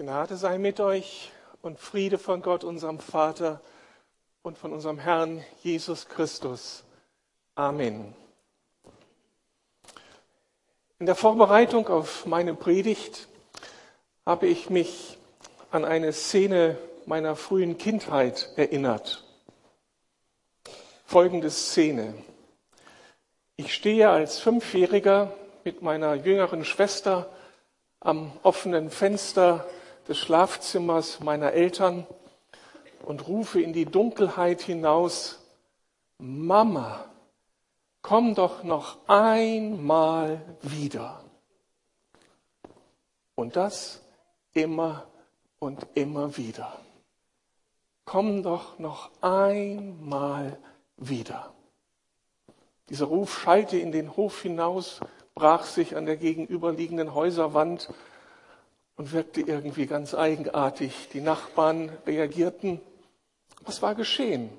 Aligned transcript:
Gnade 0.00 0.38
sei 0.38 0.56
mit 0.56 0.80
euch 0.80 1.30
und 1.60 1.78
Friede 1.78 2.16
von 2.16 2.40
Gott, 2.40 2.64
unserem 2.64 3.00
Vater 3.00 3.60
und 4.40 4.56
von 4.56 4.72
unserem 4.72 4.98
Herrn 4.98 5.44
Jesus 5.62 6.08
Christus. 6.08 6.84
Amen. 7.54 8.14
In 10.98 11.04
der 11.04 11.14
Vorbereitung 11.14 11.86
auf 11.88 12.24
meine 12.24 12.54
Predigt 12.54 13.28
habe 14.24 14.46
ich 14.46 14.70
mich 14.70 15.18
an 15.70 15.84
eine 15.84 16.14
Szene 16.14 16.78
meiner 17.04 17.36
frühen 17.36 17.76
Kindheit 17.76 18.54
erinnert. 18.56 19.22
Folgende 21.04 21.50
Szene. 21.50 22.14
Ich 23.56 23.74
stehe 23.74 24.08
als 24.08 24.38
Fünfjähriger 24.38 25.30
mit 25.62 25.82
meiner 25.82 26.14
jüngeren 26.14 26.64
Schwester 26.64 27.30
am 28.00 28.32
offenen 28.42 28.90
Fenster 28.90 29.66
des 30.10 30.18
Schlafzimmers 30.18 31.20
meiner 31.20 31.52
Eltern 31.52 32.04
und 33.04 33.28
rufe 33.28 33.62
in 33.62 33.72
die 33.72 33.84
Dunkelheit 33.84 34.60
hinaus, 34.60 35.38
Mama, 36.18 37.04
komm 38.02 38.34
doch 38.34 38.64
noch 38.64 38.98
einmal 39.06 40.42
wieder. 40.62 41.22
Und 43.36 43.54
das 43.54 44.02
immer 44.52 45.06
und 45.60 45.86
immer 45.94 46.36
wieder. 46.36 46.76
Komm 48.04 48.42
doch 48.42 48.80
noch 48.80 49.12
einmal 49.20 50.58
wieder. 50.96 51.54
Dieser 52.88 53.06
Ruf 53.06 53.38
schallte 53.38 53.78
in 53.78 53.92
den 53.92 54.16
Hof 54.16 54.42
hinaus, 54.42 54.98
brach 55.36 55.64
sich 55.64 55.94
an 55.94 56.04
der 56.04 56.16
gegenüberliegenden 56.16 57.14
Häuserwand 57.14 57.94
und 59.00 59.12
wirkte 59.12 59.40
irgendwie 59.40 59.86
ganz 59.86 60.14
eigenartig. 60.14 61.08
Die 61.14 61.22
Nachbarn 61.22 61.88
reagierten. 62.06 62.82
Was 63.64 63.80
war 63.80 63.94
geschehen? 63.94 64.50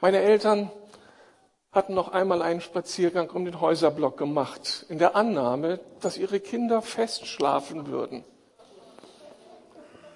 Meine 0.00 0.22
Eltern 0.22 0.70
hatten 1.70 1.92
noch 1.92 2.08
einmal 2.08 2.40
einen 2.40 2.62
Spaziergang 2.62 3.28
um 3.28 3.44
den 3.44 3.60
Häuserblock 3.60 4.16
gemacht, 4.16 4.86
in 4.88 4.98
der 4.98 5.16
Annahme, 5.16 5.80
dass 6.00 6.16
ihre 6.16 6.40
Kinder 6.40 6.80
fest 6.80 7.26
schlafen 7.26 7.88
würden. 7.88 8.24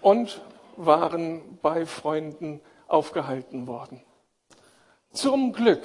Und 0.01 0.41
waren 0.79 1.59
bei 1.61 1.85
Freunden 1.85 2.63
aufgehalten 2.89 3.67
worden. 3.67 4.03
Zum 5.13 5.53
Glück 5.53 5.85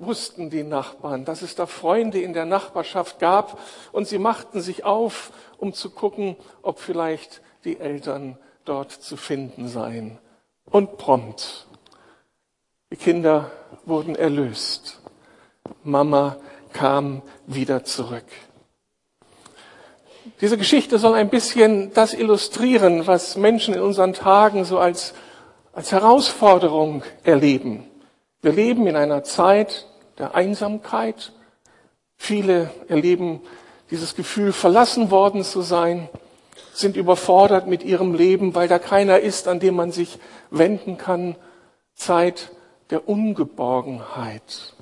wussten 0.00 0.50
die 0.50 0.62
Nachbarn, 0.62 1.24
dass 1.24 1.42
es 1.42 1.54
da 1.54 1.66
Freunde 1.66 2.20
in 2.20 2.32
der 2.32 2.46
Nachbarschaft 2.46 3.18
gab 3.18 3.58
und 3.92 4.08
sie 4.08 4.18
machten 4.18 4.60
sich 4.60 4.84
auf, 4.84 5.32
um 5.58 5.72
zu 5.72 5.90
gucken, 5.90 6.36
ob 6.62 6.80
vielleicht 6.80 7.42
die 7.64 7.78
Eltern 7.78 8.38
dort 8.64 8.90
zu 8.90 9.16
finden 9.16 9.68
seien. 9.68 10.18
Und 10.70 10.98
prompt. 10.98 11.66
Die 12.90 12.96
Kinder 12.96 13.50
wurden 13.84 14.16
erlöst. 14.16 15.00
Mama 15.84 16.36
kam 16.72 17.22
wieder 17.46 17.84
zurück. 17.84 18.24
Diese 20.40 20.56
Geschichte 20.56 20.98
soll 20.98 21.14
ein 21.14 21.28
bisschen 21.28 21.92
das 21.92 22.14
illustrieren, 22.14 23.06
was 23.06 23.36
Menschen 23.36 23.74
in 23.74 23.80
unseren 23.80 24.12
Tagen 24.12 24.64
so 24.64 24.78
als, 24.78 25.14
als 25.72 25.92
Herausforderung 25.92 27.02
erleben. 27.24 27.86
Wir 28.42 28.52
leben 28.52 28.86
in 28.86 28.96
einer 28.96 29.22
Zeit, 29.22 29.86
der 30.20 30.34
Einsamkeit. 30.34 31.32
Viele 32.16 32.70
erleben 32.88 33.40
dieses 33.90 34.14
Gefühl, 34.14 34.52
verlassen 34.52 35.10
worden 35.10 35.42
zu 35.42 35.62
sein, 35.62 36.08
sind 36.72 36.96
überfordert 36.96 37.66
mit 37.66 37.82
ihrem 37.82 38.14
Leben, 38.14 38.54
weil 38.54 38.68
da 38.68 38.78
keiner 38.78 39.18
ist, 39.20 39.48
an 39.48 39.58
dem 39.58 39.74
man 39.74 39.90
sich 39.90 40.18
wenden 40.50 40.98
kann. 40.98 41.36
Zeit 41.94 42.52
der 42.90 43.08
Ungeborgenheit. 43.08 44.74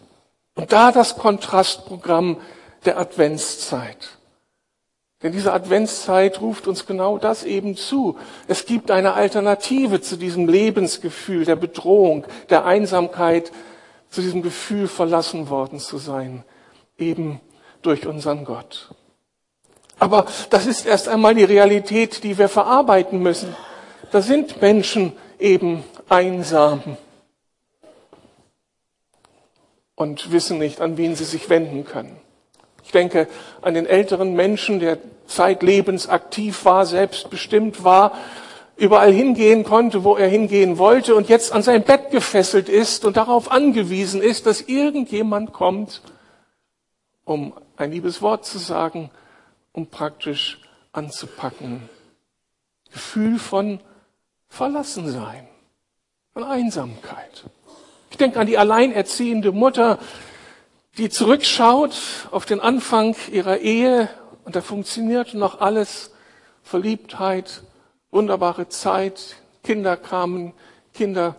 Und 0.54 0.72
da 0.72 0.92
das 0.92 1.16
Kontrastprogramm 1.16 2.38
der 2.84 2.98
Adventszeit. 2.98 4.18
Denn 5.22 5.32
diese 5.32 5.52
Adventszeit 5.52 6.40
ruft 6.40 6.68
uns 6.68 6.86
genau 6.86 7.18
das 7.18 7.42
eben 7.42 7.76
zu. 7.76 8.16
Es 8.46 8.66
gibt 8.66 8.90
eine 8.90 9.14
Alternative 9.14 10.00
zu 10.00 10.16
diesem 10.16 10.48
Lebensgefühl 10.48 11.44
der 11.44 11.56
Bedrohung, 11.56 12.24
der 12.50 12.64
Einsamkeit, 12.64 13.50
zu 14.10 14.20
diesem 14.20 14.42
Gefühl 14.42 14.88
verlassen 14.88 15.50
worden 15.50 15.78
zu 15.78 15.98
sein, 15.98 16.44
eben 16.96 17.40
durch 17.82 18.06
unseren 18.06 18.44
Gott. 18.44 18.94
Aber 19.98 20.26
das 20.50 20.66
ist 20.66 20.86
erst 20.86 21.08
einmal 21.08 21.34
die 21.34 21.44
Realität, 21.44 22.22
die 22.22 22.38
wir 22.38 22.48
verarbeiten 22.48 23.20
müssen. 23.20 23.54
Da 24.10 24.22
sind 24.22 24.62
Menschen 24.62 25.12
eben 25.38 25.84
einsam 26.08 26.96
und 29.94 30.30
wissen 30.32 30.58
nicht, 30.58 30.80
an 30.80 30.96
wen 30.96 31.16
sie 31.16 31.24
sich 31.24 31.50
wenden 31.50 31.84
können. 31.84 32.16
Ich 32.84 32.92
denke 32.92 33.28
an 33.60 33.74
den 33.74 33.86
älteren 33.86 34.34
Menschen, 34.34 34.80
der 34.80 34.98
zeitlebens 35.26 36.08
aktiv 36.08 36.64
war, 36.64 36.86
selbstbestimmt 36.86 37.84
war 37.84 38.12
überall 38.78 39.12
hingehen 39.12 39.64
konnte, 39.64 40.04
wo 40.04 40.16
er 40.16 40.28
hingehen 40.28 40.78
wollte 40.78 41.16
und 41.16 41.28
jetzt 41.28 41.52
an 41.52 41.62
sein 41.62 41.82
Bett 41.82 42.10
gefesselt 42.10 42.68
ist 42.68 43.04
und 43.04 43.16
darauf 43.16 43.50
angewiesen 43.50 44.22
ist, 44.22 44.46
dass 44.46 44.60
irgendjemand 44.62 45.52
kommt, 45.52 46.00
um 47.24 47.52
ein 47.76 47.90
liebes 47.90 48.22
Wort 48.22 48.46
zu 48.46 48.58
sagen, 48.58 49.10
um 49.72 49.88
praktisch 49.88 50.60
anzupacken. 50.92 51.88
Gefühl 52.92 53.40
von 53.40 53.80
Verlassensein, 54.48 55.48
von 56.32 56.44
Einsamkeit. 56.44 57.44
Ich 58.10 58.16
denke 58.16 58.38
an 58.38 58.46
die 58.46 58.58
alleinerziehende 58.58 59.50
Mutter, 59.50 59.98
die 60.98 61.10
zurückschaut 61.10 62.28
auf 62.30 62.46
den 62.46 62.60
Anfang 62.60 63.16
ihrer 63.32 63.58
Ehe 63.58 64.08
und 64.44 64.54
da 64.54 64.60
funktioniert 64.60 65.34
noch 65.34 65.60
alles, 65.60 66.12
Verliebtheit, 66.62 67.62
wunderbare 68.10 68.68
Zeit, 68.68 69.36
Kinder 69.62 69.96
kamen, 69.96 70.52
Kinder 70.94 71.36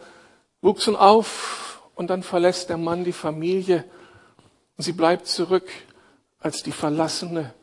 wuchsen 0.61 0.95
auf 0.95 1.81
und 1.95 2.09
dann 2.09 2.23
verlässt 2.23 2.69
der 2.69 2.77
Mann 2.77 3.03
die 3.03 3.13
Familie 3.13 3.85
und 4.77 4.83
sie 4.83 4.93
bleibt 4.93 5.27
zurück 5.27 5.67
als 6.39 6.63
die 6.63 6.71
Verlassene 6.71 7.53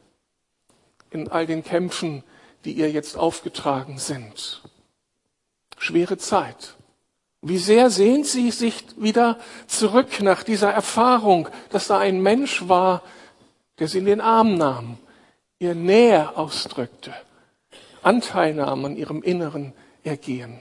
in 1.10 1.28
all 1.28 1.46
den 1.46 1.64
Kämpfen, 1.64 2.22
die 2.64 2.72
ihr 2.72 2.90
jetzt 2.90 3.16
aufgetragen 3.16 3.98
sind. 3.98 4.62
Schwere 5.78 6.18
Zeit. 6.18 6.74
Wie 7.42 7.58
sehr 7.58 7.90
sehnt 7.90 8.26
sie 8.26 8.50
sich 8.50 8.84
wieder 8.96 9.38
zurück 9.66 10.20
nach 10.20 10.42
dieser 10.42 10.72
Erfahrung, 10.72 11.48
dass 11.70 11.86
da 11.86 11.98
ein 11.98 12.20
Mensch 12.20 12.68
war, 12.68 13.02
der 13.78 13.88
sie 13.88 13.98
in 13.98 14.06
den 14.06 14.20
Arm 14.20 14.56
nahm, 14.56 14.98
ihr 15.58 15.74
Nähe 15.74 16.36
ausdrückte, 16.36 17.14
Anteilnahme 18.06 18.86
an 18.86 18.96
ihrem 18.96 19.22
inneren 19.22 19.72
Ergehen. 20.04 20.60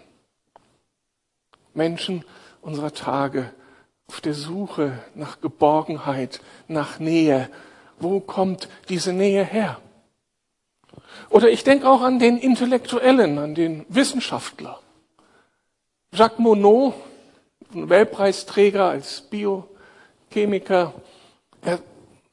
Menschen 1.76 2.26
unserer 2.62 2.94
Tage 2.94 3.54
auf 4.08 4.20
der 4.20 4.34
Suche 4.34 4.98
nach 5.14 5.42
Geborgenheit, 5.42 6.42
nach 6.68 7.00
Nähe. 7.00 7.50
Wo 8.00 8.20
kommt 8.20 8.68
diese 8.90 9.14
Nähe 9.14 9.44
her? 9.44 9.80
Oder 11.30 11.50
ich 11.50 11.64
denke 11.64 11.88
auch 11.88 12.02
an 12.02 12.18
den 12.18 12.38
Intellektuellen, 12.38 13.38
an 13.38 13.54
den 13.54 13.86
Wissenschaftler. 13.90 14.80
Jacques 16.14 16.40
Monod, 16.40 16.96
Nobelpreisträger 17.74 18.86
als 18.86 19.22
Biochemiker, 19.22 20.94
er 21.62 21.80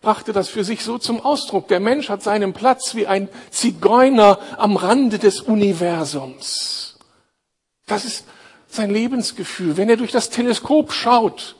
brachte 0.02 0.32
das 0.32 0.49
für 0.49 0.64
sich 0.64 0.82
so 0.82 0.99
zum 0.99 1.20
Ausdruck. 1.20 1.69
Der 1.69 1.81
Mensch 1.81 2.08
hat 2.08 2.22
seinen 2.22 2.52
Platz 2.52 2.94
wie 2.94 3.06
ein 3.06 3.28
Zigeuner 3.50 4.38
am 4.58 4.76
Rande 4.76 5.19
des 5.19 5.40
Universums. 5.40 6.99
Das 7.87 8.04
ist 8.04 8.26
sein 8.69 8.90
Lebensgefühl. 8.90 9.76
Wenn 9.76 9.88
er 9.88 9.96
durch 9.96 10.10
das 10.10 10.28
Teleskop 10.28 10.93
schaut, 10.93 11.56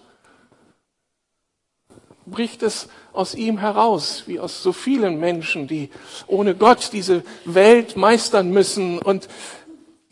bricht 2.27 2.63
es 2.63 2.89
aus 3.13 3.35
ihm 3.35 3.59
heraus, 3.59 4.25
wie 4.27 4.41
aus 4.41 4.63
so 4.63 4.73
vielen 4.73 5.21
Menschen, 5.21 5.69
die 5.69 5.91
ohne 6.27 6.55
Gott 6.55 6.91
diese 6.93 7.23
Welt 7.45 7.97
meistern 7.97 8.51
müssen 8.51 8.99
und 8.99 9.29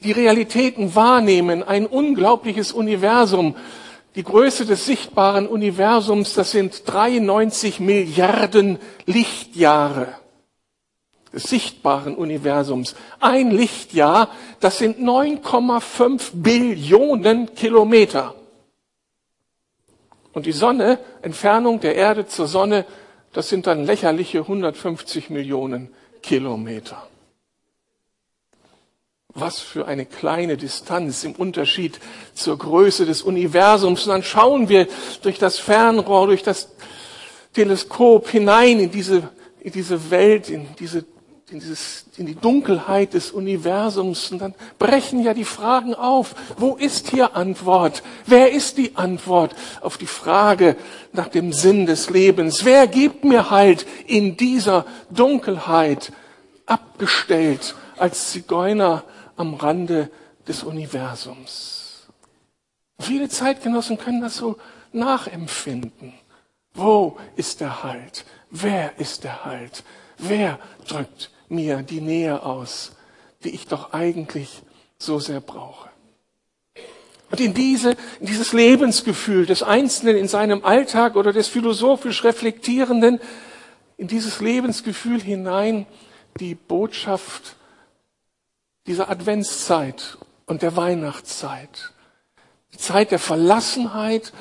die 0.02 0.12
Realitäten 0.12 0.94
wahrnehmen, 0.94 1.62
ein 1.62 1.86
unglaubliches 1.86 2.72
Universum, 2.72 3.56
die 4.14 4.24
Größe 4.24 4.66
des 4.66 4.86
sichtbaren 4.86 5.46
Universums, 5.46 6.34
das 6.34 6.50
sind 6.50 6.82
93 6.86 7.80
Milliarden 7.80 8.78
Lichtjahre 9.06 10.20
des 11.32 11.44
sichtbaren 11.44 12.16
Universums. 12.16 12.96
Ein 13.20 13.50
Lichtjahr, 13.50 14.30
das 14.58 14.78
sind 14.78 14.98
9,5 14.98 16.30
Billionen 16.34 17.54
Kilometer. 17.54 18.34
Und 20.32 20.46
die 20.46 20.52
Sonne, 20.52 20.98
Entfernung 21.22 21.80
der 21.80 21.94
Erde 21.96 22.26
zur 22.26 22.46
Sonne, 22.46 22.84
das 23.32 23.48
sind 23.48 23.66
dann 23.66 23.84
lächerliche 23.84 24.40
150 24.40 25.30
Millionen 25.30 25.94
Kilometer. 26.22 27.09
Was 29.40 29.58
für 29.58 29.87
eine 29.87 30.04
kleine 30.04 30.56
Distanz 30.56 31.25
im 31.25 31.32
Unterschied 31.32 31.98
zur 32.34 32.58
Größe 32.58 33.06
des 33.06 33.22
Universums. 33.22 34.04
Und 34.04 34.10
dann 34.10 34.22
schauen 34.22 34.69
wir 34.69 34.87
durch 35.22 35.38
das 35.38 35.58
Fernrohr, 35.58 36.26
durch 36.26 36.42
das 36.42 36.69
Teleskop 37.54 38.28
hinein 38.28 38.78
in 38.81 38.90
diese, 38.90 39.31
in 39.60 39.72
diese 39.72 40.10
Welt, 40.10 40.50
in 40.50 40.69
diese 40.78 41.04
in, 41.50 41.58
dieses, 41.58 42.04
in 42.16 42.26
die 42.26 42.37
Dunkelheit 42.37 43.14
des 43.14 43.32
Universums. 43.32 44.31
Und 44.31 44.40
dann 44.40 44.54
brechen 44.78 45.22
ja 45.22 45.34
die 45.34 45.44
Fragen 45.44 45.94
auf. 45.94 46.34
Wo 46.58 46.76
ist 46.76 47.08
hier 47.08 47.34
Antwort? 47.34 48.02
Wer 48.26 48.52
ist 48.52 48.78
die 48.78 48.96
Antwort 48.96 49.56
auf 49.81 49.98
die 49.98 50.06
Frage 50.06 50.76
nach 51.12 51.28
dem 51.28 51.52
Sinn 51.52 51.87
des 51.87 52.08
Lebens? 52.08 52.64
Wer 52.64 52.87
gibt 52.87 53.25
mir 53.25 53.50
Halt 53.50 53.84
in 54.06 54.37
dieser 54.37 54.87
Dunkelheit, 55.10 56.12
abgestellt 56.66 57.75
als 57.96 58.31
Zigeuner 58.31 59.02
am 59.40 59.54
Rande 59.54 60.10
des 60.46 60.62
Universums? 60.62 62.08
Viele 62.98 63.28
Zeitgenossen 63.28 63.96
können 63.96 64.20
das 64.20 64.37
so 64.37 64.58
nachempfinden. 64.92 66.12
Wo 66.75 67.16
ist 67.37 67.60
der 67.60 67.82
Halt? 67.82 68.26
Wer 68.50 68.98
ist 68.98 69.25
der 69.25 69.44
Halt? 69.44 69.82
Wer 70.19 70.58
drückt 70.87 71.31
mir 71.48 71.82
die 71.82 72.02
Nähe 72.02 72.42
aus, 72.42 72.92
die 73.42 73.50
ich 73.50 73.66
doch 73.66 73.94
eigentlich 73.94 74.62
so 74.98 75.19
sehr 75.19 75.40
brauche. 75.40 75.88
Und 77.31 77.40
in, 77.40 77.54
diese, 77.54 77.92
in 78.20 78.26
dieses 78.26 78.52
Lebensgefühl 78.52 79.46
des 79.46 79.62
Einzelnen 79.62 80.16
in 80.16 80.28
seinem 80.28 80.64
Alltag 80.64 81.16
oder 81.16 81.32
des 81.32 81.48
philosophisch 81.48 82.25
Reflektierenden, 82.25 83.20
in 83.96 84.08
dieses 84.08 84.40
Lebensgefühl 84.40 85.20
hinein 85.20 85.87
die 86.38 86.54
Botschaft 86.54 87.56
dieser 88.86 89.10
Adventszeit 89.10 90.18
und 90.46 90.62
der 90.62 90.76
Weihnachtszeit. 90.76 91.92
Die 92.72 92.78
Zeit 92.78 93.10
der 93.10 93.18
Verlassenheit, 93.18 94.32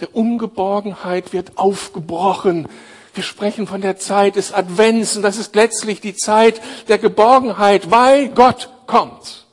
der 0.00 0.14
Ungeborgenheit 0.14 1.32
wird 1.32 1.58
aufgebrochen 1.58 2.68
wir 3.14 3.22
sprechen 3.22 3.66
von 3.66 3.82
der 3.82 3.98
Zeit 3.98 4.36
des 4.36 4.52
Advents 4.52 5.16
und 5.16 5.22
das 5.22 5.36
ist 5.36 5.54
letztlich 5.54 6.00
die 6.00 6.14
Zeit 6.14 6.60
der 6.88 6.98
Geborgenheit, 6.98 7.90
weil 7.90 8.30
Gott 8.30 8.70
kommt. 8.86 9.46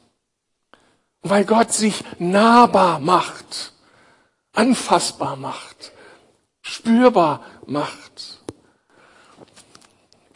Weil 1.21 1.43
Gott 1.43 1.73
sich 1.73 2.03
nahbar 2.19 2.99
macht, 2.99 3.73
anfassbar 4.53 5.35
macht, 5.35 5.91
spürbar 6.61 7.41
macht. 7.65 8.39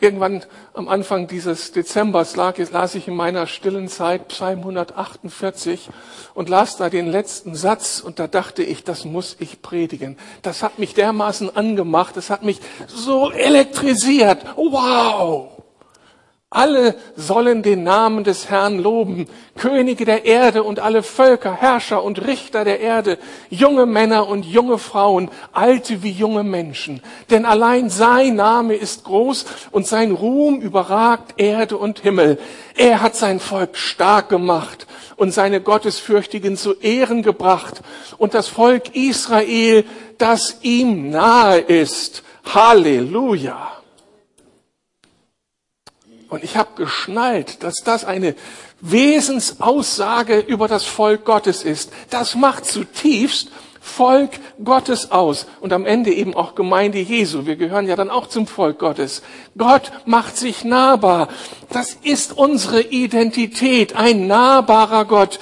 Irgendwann 0.02 0.44
am 0.74 0.88
Anfang 0.88 1.28
dieses 1.28 1.72
Dezembers 1.72 2.36
lag, 2.36 2.58
las 2.72 2.96
ich 2.96 3.08
in 3.08 3.16
meiner 3.16 3.46
stillen 3.46 3.88
Zeit 3.88 4.30
Psalm 4.30 4.60
148 4.60 5.90
und 6.34 6.50
las 6.50 6.78
da 6.78 6.90
den 6.90 7.08
letzten 7.08 7.54
Satz 7.54 8.00
und 8.00 8.18
da 8.18 8.28
dachte 8.28 8.64
ich, 8.64 8.84
das 8.84 9.06
muss 9.06 9.36
ich 9.40 9.62
predigen. 9.62 10.18
Das 10.42 10.64
hat 10.64 10.80
mich 10.80 10.96
dermaßen 10.96 11.56
angemacht, 11.56 12.18
das 12.18 12.32
hat 12.32 12.44
mich 12.44 12.60
so 12.88 13.30
elektrisiert. 13.32 14.40
Wow! 14.56 15.53
Alle 16.54 16.94
sollen 17.16 17.64
den 17.64 17.82
Namen 17.82 18.24
des 18.24 18.48
Herrn 18.48 18.78
loben, 18.78 19.28
Könige 19.58 20.06
der 20.06 20.26
Erde 20.26 20.62
und 20.62 20.80
alle 20.80 21.02
Völker, 21.02 21.56
Herrscher 21.56 22.04
und 22.04 22.28
Richter 22.28 22.64
der 22.64 22.80
Erde, 22.80 23.18
junge 23.50 23.88
Männer 23.88 24.28
und 24.28 24.46
junge 24.46 24.78
Frauen, 24.78 25.32
alte 25.52 26.04
wie 26.04 26.12
junge 26.12 26.44
Menschen. 26.44 27.02
Denn 27.32 27.46
allein 27.46 27.90
sein 27.90 28.36
Name 28.36 28.76
ist 28.76 29.04
groß 29.04 29.46
und 29.72 29.88
sein 29.88 30.12
Ruhm 30.12 30.62
überragt 30.62 31.34
Erde 31.38 31.76
und 31.78 32.02
Himmel. 32.02 32.38
Er 32.76 33.02
hat 33.02 33.16
sein 33.16 33.40
Volk 33.40 33.76
stark 33.76 34.30
gemacht 34.30 34.86
und 35.16 35.34
seine 35.34 35.60
Gottesfürchtigen 35.60 36.56
zu 36.56 36.76
Ehren 36.76 37.24
gebracht 37.24 37.82
und 38.20 38.36
das 38.36 38.48
Volk 38.48 38.96
Israel, 38.96 39.86
das 40.20 40.60
ihm 40.62 41.10
nahe 41.10 41.58
ist. 41.58 42.22
Halleluja. 42.46 43.83
Und 46.34 46.44
ich 46.44 46.58
habe 46.58 46.70
geschnallt, 46.78 47.62
dass 47.62 47.84
das 47.84 48.06
eine 48.06 48.34
Wesensaussage 48.82 50.40
über 50.40 50.68
das 50.68 50.84
Volk 50.84 51.26
Gottes 51.26 51.62
ist. 51.64 51.94
Das 52.10 52.34
macht 52.34 52.66
zutiefst 52.66 53.52
Volk 53.80 54.32
Gottes 54.64 55.12
aus 55.12 55.46
und 55.62 55.74
am 55.74 55.86
Ende 55.86 56.12
eben 56.12 56.34
auch 56.34 56.56
Gemeinde 56.56 56.98
Jesu. 56.98 57.46
Wir 57.46 57.56
gehören 57.56 57.88
ja 57.88 57.96
dann 57.96 58.10
auch 58.10 58.26
zum 58.26 58.48
Volk 58.48 58.80
Gottes. 58.80 59.22
Gott 59.60 59.92
macht 60.06 60.36
sich 60.36 60.64
nahbar. 60.64 61.28
Das 61.70 61.94
ist 62.02 62.36
unsere 62.36 62.82
Identität, 62.82 63.96
ein 63.96 64.26
nahbarer 64.26 65.06
Gott. 65.06 65.40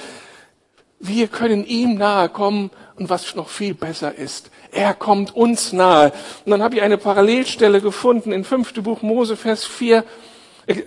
Wir 0.98 1.28
können 1.28 1.64
ihm 1.64 1.94
nahe 1.94 2.28
kommen 2.28 2.70
und 2.96 3.08
was 3.08 3.34
noch 3.34 3.48
viel 3.48 3.72
besser 3.72 4.14
ist, 4.14 4.50
er 4.70 4.92
kommt 4.92 5.34
uns 5.34 5.72
nahe. 5.72 6.12
Und 6.44 6.50
dann 6.50 6.62
habe 6.62 6.76
ich 6.76 6.82
eine 6.82 6.98
Parallelstelle 6.98 7.80
gefunden 7.80 8.30
in 8.30 8.44
5. 8.44 8.74
Buch 8.82 9.00
Mose, 9.00 9.38
Vers 9.38 9.64
4. 9.64 10.04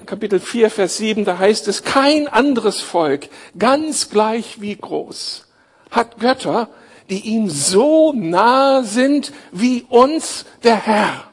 Kapitel 0.06 0.39
4, 0.39 0.69
Vers 0.69 0.98
7, 0.98 1.25
da 1.25 1.38
heißt 1.38 1.68
es, 1.68 1.83
kein 1.83 2.27
anderes 2.27 2.81
Volk, 2.81 3.30
ganz 3.57 4.10
gleich 4.10 4.62
wie 4.62 4.75
groß, 4.75 5.48
hat 5.92 6.19
Götter, 6.19 6.69
die 7.10 7.19
ihm 7.19 7.50
so 7.50 8.13
nahe 8.13 8.83
sind 8.86 9.33
wie 9.51 9.86
uns 9.89 10.45
der 10.63 10.75
Herr. 10.77 11.31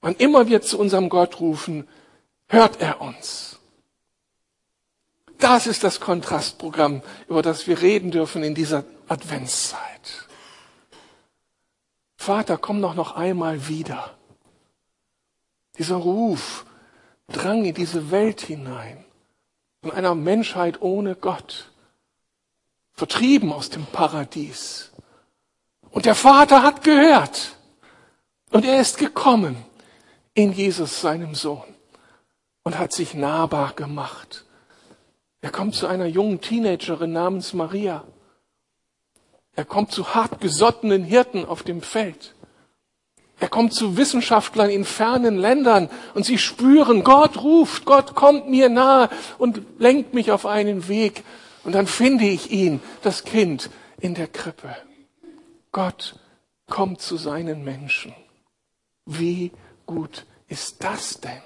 Wann 0.00 0.16
immer 0.16 0.48
wir 0.48 0.60
zu 0.62 0.78
unserem 0.78 1.08
Gott 1.08 1.40
rufen, 1.40 1.88
hört 2.48 2.80
er 2.80 3.00
uns. 3.00 3.60
Das 5.38 5.66
ist 5.66 5.84
das 5.84 6.00
Kontrastprogramm, 6.00 7.02
über 7.28 7.42
das 7.42 7.66
wir 7.66 7.80
reden 7.80 8.10
dürfen 8.10 8.42
in 8.42 8.54
dieser 8.54 8.84
Adventszeit. 9.08 10.28
Vater, 12.16 12.58
komm 12.58 12.80
doch 12.82 12.94
noch 12.94 13.16
einmal 13.16 13.66
wieder. 13.66 14.16
Dieser 15.78 15.96
Ruf, 15.96 16.64
drang 17.32 17.64
in 17.64 17.74
diese 17.74 18.10
Welt 18.10 18.40
hinein, 18.42 19.04
von 19.82 19.92
einer 19.92 20.14
Menschheit 20.14 20.80
ohne 20.80 21.16
Gott, 21.16 21.70
vertrieben 22.92 23.52
aus 23.52 23.70
dem 23.70 23.86
Paradies. 23.86 24.92
Und 25.90 26.06
der 26.06 26.14
Vater 26.14 26.62
hat 26.62 26.84
gehört 26.84 27.56
und 28.50 28.64
er 28.64 28.80
ist 28.80 28.98
gekommen 28.98 29.56
in 30.34 30.52
Jesus, 30.52 31.00
seinem 31.00 31.34
Sohn, 31.34 31.74
und 32.62 32.78
hat 32.78 32.92
sich 32.92 33.14
nahbar 33.14 33.72
gemacht. 33.74 34.44
Er 35.40 35.50
kommt 35.50 35.74
zu 35.74 35.86
einer 35.86 36.06
jungen 36.06 36.40
Teenagerin 36.40 37.12
namens 37.12 37.52
Maria. 37.52 38.04
Er 39.54 39.64
kommt 39.64 39.90
zu 39.92 40.14
hartgesottenen 40.14 41.02
Hirten 41.02 41.44
auf 41.44 41.62
dem 41.62 41.82
Feld. 41.82 42.34
Er 43.42 43.48
kommt 43.48 43.74
zu 43.74 43.96
Wissenschaftlern 43.96 44.70
in 44.70 44.84
fernen 44.84 45.36
Ländern 45.36 45.90
und 46.14 46.24
sie 46.24 46.38
spüren, 46.38 47.02
Gott 47.02 47.42
ruft, 47.42 47.84
Gott 47.84 48.14
kommt 48.14 48.48
mir 48.48 48.68
nahe 48.68 49.08
und 49.36 49.62
lenkt 49.80 50.14
mich 50.14 50.30
auf 50.30 50.46
einen 50.46 50.86
Weg. 50.86 51.24
Und 51.64 51.74
dann 51.74 51.88
finde 51.88 52.24
ich 52.24 52.52
ihn, 52.52 52.80
das 53.02 53.24
Kind, 53.24 53.68
in 53.98 54.14
der 54.14 54.28
Krippe. 54.28 54.76
Gott 55.72 56.14
kommt 56.68 57.00
zu 57.00 57.16
seinen 57.16 57.64
Menschen. 57.64 58.14
Wie 59.06 59.50
gut 59.86 60.24
ist 60.46 60.84
das 60.84 61.20
denn? 61.20 61.42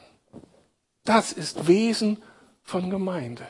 Das 1.03 1.33
ist 1.33 1.67
Wesen 1.67 2.23
von 2.63 2.91
Gemeinde. 2.91 3.47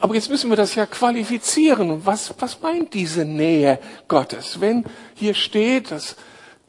Aber 0.00 0.14
jetzt 0.14 0.28
müssen 0.28 0.50
wir 0.50 0.56
das 0.58 0.74
ja 0.74 0.84
qualifizieren. 0.84 2.04
Was, 2.04 2.34
was 2.38 2.60
meint 2.60 2.92
diese 2.92 3.24
Nähe 3.24 3.78
Gottes? 4.06 4.60
Wenn 4.60 4.84
hier 5.14 5.32
steht, 5.32 5.92
dass 5.92 6.16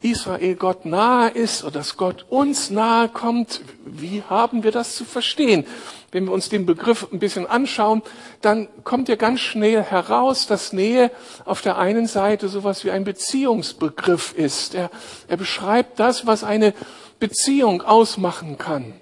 Israel 0.02 0.56
Gott 0.56 0.84
nahe 0.84 1.30
ist 1.30 1.64
oder 1.64 1.72
dass 1.72 1.96
Gott 1.96 2.26
uns 2.28 2.70
nahe 2.70 3.08
kommt, 3.08 3.60
wie 3.84 4.22
haben 4.28 4.62
wir 4.62 4.72
das 4.72 4.96
zu 4.96 5.04
verstehen? 5.04 5.66
Wenn 6.10 6.26
wir 6.26 6.32
uns 6.32 6.48
den 6.48 6.66
Begriff 6.66 7.06
ein 7.12 7.18
bisschen 7.18 7.46
anschauen, 7.46 8.02
dann 8.40 8.68
kommt 8.84 9.08
ja 9.08 9.16
ganz 9.16 9.40
schnell 9.40 9.82
heraus, 9.82 10.46
dass 10.46 10.72
Nähe 10.72 11.10
auf 11.44 11.62
der 11.62 11.78
einen 11.78 12.06
Seite 12.06 12.48
sowas 12.48 12.84
wie 12.84 12.90
ein 12.90 13.04
Beziehungsbegriff 13.04 14.34
ist. 14.36 14.74
Er, 14.74 14.90
er 15.28 15.36
beschreibt 15.36 15.98
das, 15.98 16.26
was 16.26 16.44
eine 16.44 16.74
Beziehung 17.18 17.82
ausmachen 17.82 18.58
kann. 18.58 18.94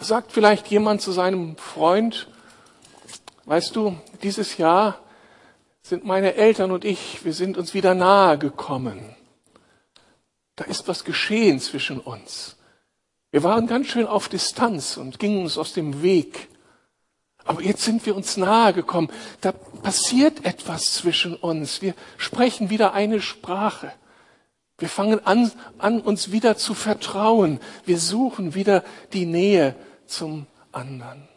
Sagt 0.00 0.32
vielleicht 0.32 0.68
jemand 0.68 1.02
zu 1.02 1.12
seinem 1.12 1.56
Freund, 1.56 2.28
weißt 3.44 3.76
du, 3.76 3.96
dieses 4.22 4.56
Jahr 4.56 4.98
sind 5.82 6.04
meine 6.04 6.34
Eltern 6.34 6.70
und 6.70 6.84
ich, 6.84 7.24
wir 7.24 7.32
sind 7.32 7.56
uns 7.58 7.74
wieder 7.74 7.94
nahe 7.94 8.38
gekommen. 8.38 9.16
Da 10.58 10.64
ist 10.64 10.88
was 10.88 11.04
geschehen 11.04 11.60
zwischen 11.60 12.00
uns. 12.00 12.56
Wir 13.30 13.44
waren 13.44 13.68
ganz 13.68 13.86
schön 13.86 14.06
auf 14.06 14.28
Distanz 14.28 14.96
und 14.96 15.20
gingen 15.20 15.42
uns 15.42 15.56
aus 15.56 15.72
dem 15.72 16.02
Weg. 16.02 16.48
Aber 17.44 17.62
jetzt 17.62 17.84
sind 17.84 18.04
wir 18.06 18.16
uns 18.16 18.36
nahe 18.36 18.72
gekommen. 18.72 19.08
Da 19.40 19.52
passiert 19.52 20.44
etwas 20.44 20.94
zwischen 20.94 21.36
uns. 21.36 21.80
Wir 21.80 21.94
sprechen 22.16 22.70
wieder 22.70 22.92
eine 22.92 23.20
Sprache. 23.20 23.92
Wir 24.78 24.88
fangen 24.88 25.24
an, 25.24 25.52
an 25.78 26.00
uns 26.00 26.32
wieder 26.32 26.56
zu 26.56 26.74
vertrauen. 26.74 27.60
Wir 27.86 28.00
suchen 28.00 28.56
wieder 28.56 28.82
die 29.12 29.26
Nähe 29.26 29.76
zum 30.06 30.48
anderen. 30.72 31.28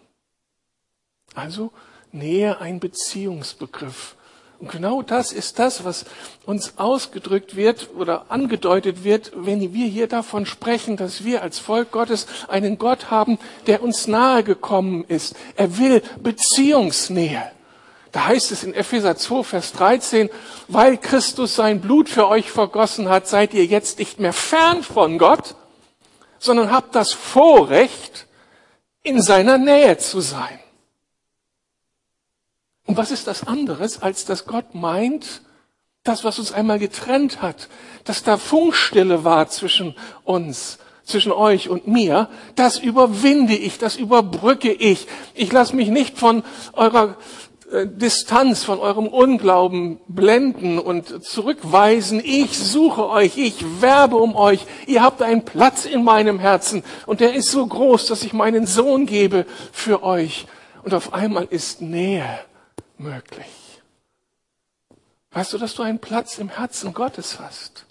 Also 1.35 1.71
Nähe 2.11 2.59
ein 2.59 2.79
Beziehungsbegriff. 2.79 4.15
Und 4.61 4.69
genau 4.69 5.01
das 5.01 5.31
ist 5.31 5.57
das, 5.57 5.83
was 5.85 6.05
uns 6.45 6.77
ausgedrückt 6.77 7.55
wird 7.55 7.89
oder 7.97 8.25
angedeutet 8.29 9.03
wird, 9.03 9.31
wenn 9.35 9.73
wir 9.73 9.87
hier 9.87 10.07
davon 10.07 10.45
sprechen, 10.45 10.97
dass 10.97 11.23
wir 11.23 11.41
als 11.41 11.57
Volk 11.57 11.91
Gottes 11.91 12.27
einen 12.47 12.77
Gott 12.77 13.09
haben, 13.09 13.39
der 13.65 13.81
uns 13.81 14.05
nahe 14.05 14.43
gekommen 14.43 15.03
ist. 15.07 15.35
Er 15.55 15.79
will 15.79 16.03
Beziehungsnähe. 16.21 17.51
Da 18.11 18.27
heißt 18.27 18.51
es 18.51 18.63
in 18.63 18.75
Epheser 18.75 19.17
2, 19.17 19.41
Vers 19.43 19.71
13, 19.73 20.29
weil 20.67 20.97
Christus 20.97 21.55
sein 21.55 21.81
Blut 21.81 22.07
für 22.07 22.27
euch 22.27 22.51
vergossen 22.51 23.09
hat, 23.09 23.27
seid 23.27 23.55
ihr 23.55 23.65
jetzt 23.65 23.97
nicht 23.97 24.19
mehr 24.19 24.33
fern 24.33 24.83
von 24.83 25.17
Gott, 25.17 25.55
sondern 26.37 26.71
habt 26.71 26.93
das 26.93 27.13
Vorrecht, 27.13 28.27
in 29.01 29.23
seiner 29.23 29.57
Nähe 29.57 29.97
zu 29.97 30.21
sein. 30.21 30.59
Und 32.91 32.97
was 32.97 33.11
ist 33.11 33.25
das 33.27 33.47
anderes, 33.47 34.01
als 34.01 34.25
dass 34.25 34.45
Gott 34.45 34.75
meint, 34.75 35.43
das, 36.03 36.25
was 36.25 36.39
uns 36.39 36.51
einmal 36.51 36.77
getrennt 36.77 37.41
hat, 37.41 37.69
dass 38.03 38.21
da 38.21 38.35
Funkstille 38.35 39.23
war 39.23 39.47
zwischen 39.47 39.95
uns, 40.25 40.77
zwischen 41.05 41.31
euch 41.31 41.69
und 41.69 41.87
mir, 41.87 42.27
das 42.57 42.79
überwinde 42.79 43.55
ich, 43.55 43.77
das 43.77 43.95
überbrücke 43.95 44.73
ich. 44.73 45.07
Ich 45.35 45.53
lasse 45.53 45.73
mich 45.73 45.87
nicht 45.87 46.19
von 46.19 46.43
eurer 46.73 47.15
äh, 47.71 47.87
Distanz, 47.87 48.65
von 48.65 48.79
eurem 48.79 49.07
Unglauben 49.07 50.01
blenden 50.09 50.77
und 50.77 51.23
zurückweisen. 51.23 52.21
Ich 52.21 52.59
suche 52.59 53.07
euch, 53.07 53.37
ich 53.37 53.63
werbe 53.79 54.17
um 54.17 54.35
euch. 54.35 54.65
Ihr 54.85 55.01
habt 55.01 55.21
einen 55.21 55.45
Platz 55.45 55.85
in 55.85 56.03
meinem 56.03 56.39
Herzen 56.39 56.83
und 57.05 57.21
der 57.21 57.35
ist 57.35 57.51
so 57.51 57.65
groß, 57.65 58.07
dass 58.07 58.23
ich 58.23 58.33
meinen 58.33 58.67
Sohn 58.67 59.05
gebe 59.05 59.45
für 59.71 60.03
euch. 60.03 60.45
Und 60.83 60.93
auf 60.93 61.13
einmal 61.13 61.47
ist 61.49 61.81
Nähe 61.81 62.27
möglich. 63.01 63.81
Weißt 65.31 65.53
du, 65.53 65.57
dass 65.57 65.75
du 65.75 65.83
einen 65.83 65.99
Platz 65.99 66.37
im 66.37 66.49
Herzen 66.49 66.93
Gottes 66.93 67.39
hast? 67.39 67.85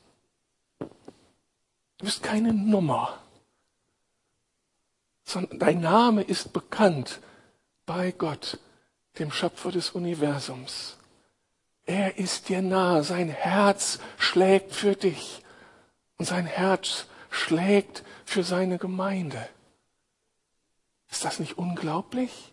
Du 0.79 2.07
bist 2.07 2.23
keine 2.23 2.53
Nummer, 2.53 3.19
sondern 5.25 5.59
dein 5.59 5.81
Name 5.81 6.23
ist 6.23 6.53
bekannt 6.53 7.21
bei 7.87 8.13
Gott, 8.13 8.59
dem 9.19 9.31
Schöpfer 9.31 9.71
des 9.71 9.91
Universums. 9.91 10.97
Er 11.85 12.19
ist 12.19 12.49
dir 12.49 12.63
nahe, 12.63 13.03
sein 13.03 13.29
Herz 13.29 13.99
schlägt 14.19 14.75
für 14.75 14.95
dich 14.95 15.43
und 16.19 16.27
sein 16.27 16.47
Herz 16.47 17.07
schlägt 17.31 18.05
für 18.25 18.45
seine 18.45 18.79
Gemeinde. 18.79 19.49
Ist 21.11 21.25
das 21.25 21.41
nicht 21.41 21.59
unglaublich? 21.59 22.53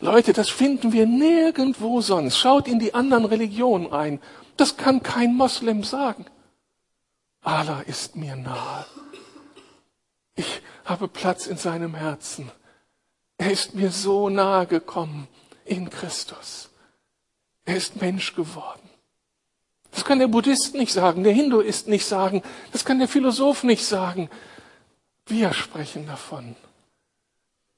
Leute, 0.00 0.32
das 0.32 0.48
finden 0.48 0.92
wir 0.92 1.06
nirgendwo 1.06 2.00
sonst. 2.00 2.38
Schaut 2.38 2.68
in 2.68 2.78
die 2.78 2.94
anderen 2.94 3.24
Religionen 3.24 3.92
ein. 3.92 4.20
Das 4.56 4.76
kann 4.76 5.02
kein 5.02 5.34
Moslem 5.34 5.84
sagen. 5.84 6.26
Allah 7.42 7.80
ist 7.86 8.16
mir 8.16 8.36
nahe. 8.36 8.86
Ich 10.34 10.62
habe 10.84 11.08
Platz 11.08 11.46
in 11.46 11.56
seinem 11.56 11.94
Herzen. 11.94 12.50
Er 13.38 13.52
ist 13.52 13.74
mir 13.74 13.90
so 13.90 14.28
nahe 14.28 14.66
gekommen 14.66 15.28
in 15.64 15.90
Christus. 15.90 16.70
Er 17.64 17.76
ist 17.76 18.00
Mensch 18.00 18.34
geworden. 18.34 18.88
Das 19.90 20.04
kann 20.04 20.18
der 20.18 20.28
Buddhist 20.28 20.74
nicht 20.74 20.92
sagen, 20.92 21.22
der 21.22 21.32
Hinduist 21.32 21.88
nicht 21.88 22.04
sagen, 22.04 22.42
das 22.72 22.84
kann 22.84 22.98
der 22.98 23.08
Philosoph 23.08 23.64
nicht 23.64 23.84
sagen. 23.84 24.28
Wir 25.26 25.52
sprechen 25.52 26.06
davon 26.06 26.56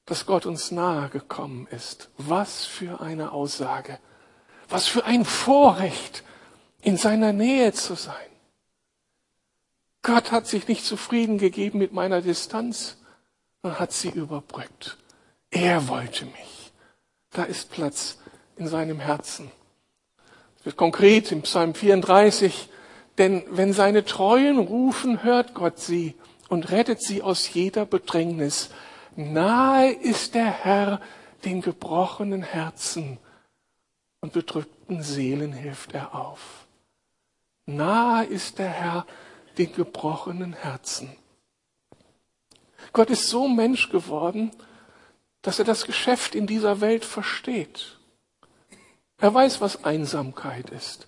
dass 0.07 0.26
Gott 0.26 0.47
uns 0.47 0.71
nahe 0.71 1.09
gekommen 1.09 1.66
ist. 1.71 2.11
Was 2.19 2.64
für 2.64 3.00
eine 3.00 3.33
Aussage. 3.33 3.99
Was 4.69 4.87
für 4.87 5.04
ein 5.04 5.25
Vorrecht, 5.25 6.25
in 6.83 6.97
seiner 6.97 7.33
Nähe 7.33 7.73
zu 7.73 7.95
sein. 7.95 8.14
Gott 10.02 10.33
hat 10.33 10.47
sich 10.47 10.66
nicht 10.66 10.85
zufrieden 10.85 11.38
gegeben 11.38 11.78
mit 11.78 11.92
meiner 11.92 12.23
Distanz, 12.23 12.97
und 13.62 13.78
hat 13.78 13.92
sie 13.92 14.09
überbrückt. 14.09 14.97
Er 15.50 15.88
wollte 15.88 16.25
mich. 16.25 16.73
Da 17.30 17.45
ist 17.45 17.71
Platz 17.71 18.19
in 18.57 18.69
seinem 18.69 19.00
Herzen. 19.00 19.50
Es 20.59 20.66
wird 20.66 20.76
konkret 20.76 21.33
im 21.33 21.42
Psalm 21.42 21.75
34, 21.75 22.69
denn 23.19 23.45
wenn 23.50 23.73
seine 23.73 24.04
Treuen 24.04 24.59
rufen, 24.59 25.23
hört 25.23 25.54
Gott 25.54 25.78
sie 25.78 26.14
und 26.49 26.71
rettet 26.71 27.02
sie 27.02 27.23
aus 27.23 27.52
jeder 27.52 27.87
Bedrängnis. 27.87 28.71
Nahe 29.17 29.93
ist 29.93 30.35
der 30.35 30.50
Herr 30.50 31.00
den 31.45 31.62
gebrochenen 31.62 32.43
Herzen 32.43 33.19
und 34.21 34.33
bedrückten 34.33 35.02
Seelen 35.02 35.52
hilft 35.52 35.95
er 35.95 36.14
auf. 36.14 36.67
Nahe 37.67 38.25
ist 38.25 38.59
der 38.59 38.69
Herr 38.69 39.07
den 39.59 39.73
gebrochenen 39.73 40.52
Herzen. 40.52 41.17
Gott 42.93 43.11
ist 43.11 43.29
so 43.29 43.49
Mensch 43.49 43.90
geworden, 43.90 44.50
dass 45.43 45.59
er 45.59 45.64
das 45.64 45.87
Geschäft 45.87 46.35
in 46.35 46.47
dieser 46.47 46.81
Welt 46.81 47.05
versteht. 47.05 47.99
Er 49.19 49.33
weiß, 49.33 49.61
was 49.61 49.85
Einsamkeit 49.85 50.71
ist. 50.71 51.07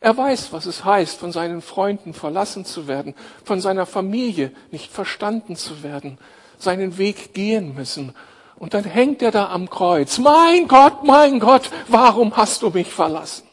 Er 0.00 0.16
weiß, 0.16 0.52
was 0.52 0.66
es 0.66 0.84
heißt, 0.84 1.18
von 1.18 1.30
seinen 1.30 1.62
Freunden 1.62 2.12
verlassen 2.12 2.64
zu 2.64 2.88
werden, 2.88 3.14
von 3.44 3.60
seiner 3.60 3.86
Familie 3.86 4.52
nicht 4.72 4.90
verstanden 4.90 5.54
zu 5.54 5.84
werden, 5.84 6.18
seinen 6.62 6.98
Weg 6.98 7.34
gehen 7.34 7.74
müssen. 7.74 8.14
Und 8.56 8.74
dann 8.74 8.84
hängt 8.84 9.22
er 9.22 9.30
da 9.30 9.50
am 9.50 9.68
Kreuz. 9.68 10.18
Mein 10.18 10.68
Gott, 10.68 11.04
mein 11.04 11.40
Gott, 11.40 11.70
warum 11.88 12.36
hast 12.36 12.62
du 12.62 12.70
mich 12.70 12.92
verlassen? 12.92 13.46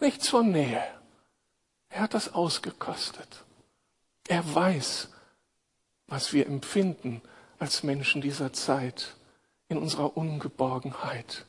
Nichts 0.00 0.28
von 0.28 0.50
Nähe. 0.50 0.82
Er 1.90 2.02
hat 2.02 2.14
das 2.14 2.32
ausgekostet. 2.32 3.44
Er 4.28 4.54
weiß, 4.54 5.08
was 6.06 6.32
wir 6.32 6.46
empfinden 6.46 7.20
als 7.58 7.82
Menschen 7.82 8.22
dieser 8.22 8.52
Zeit 8.52 9.16
in 9.68 9.76
unserer 9.76 10.16
Ungeborgenheit 10.16 11.44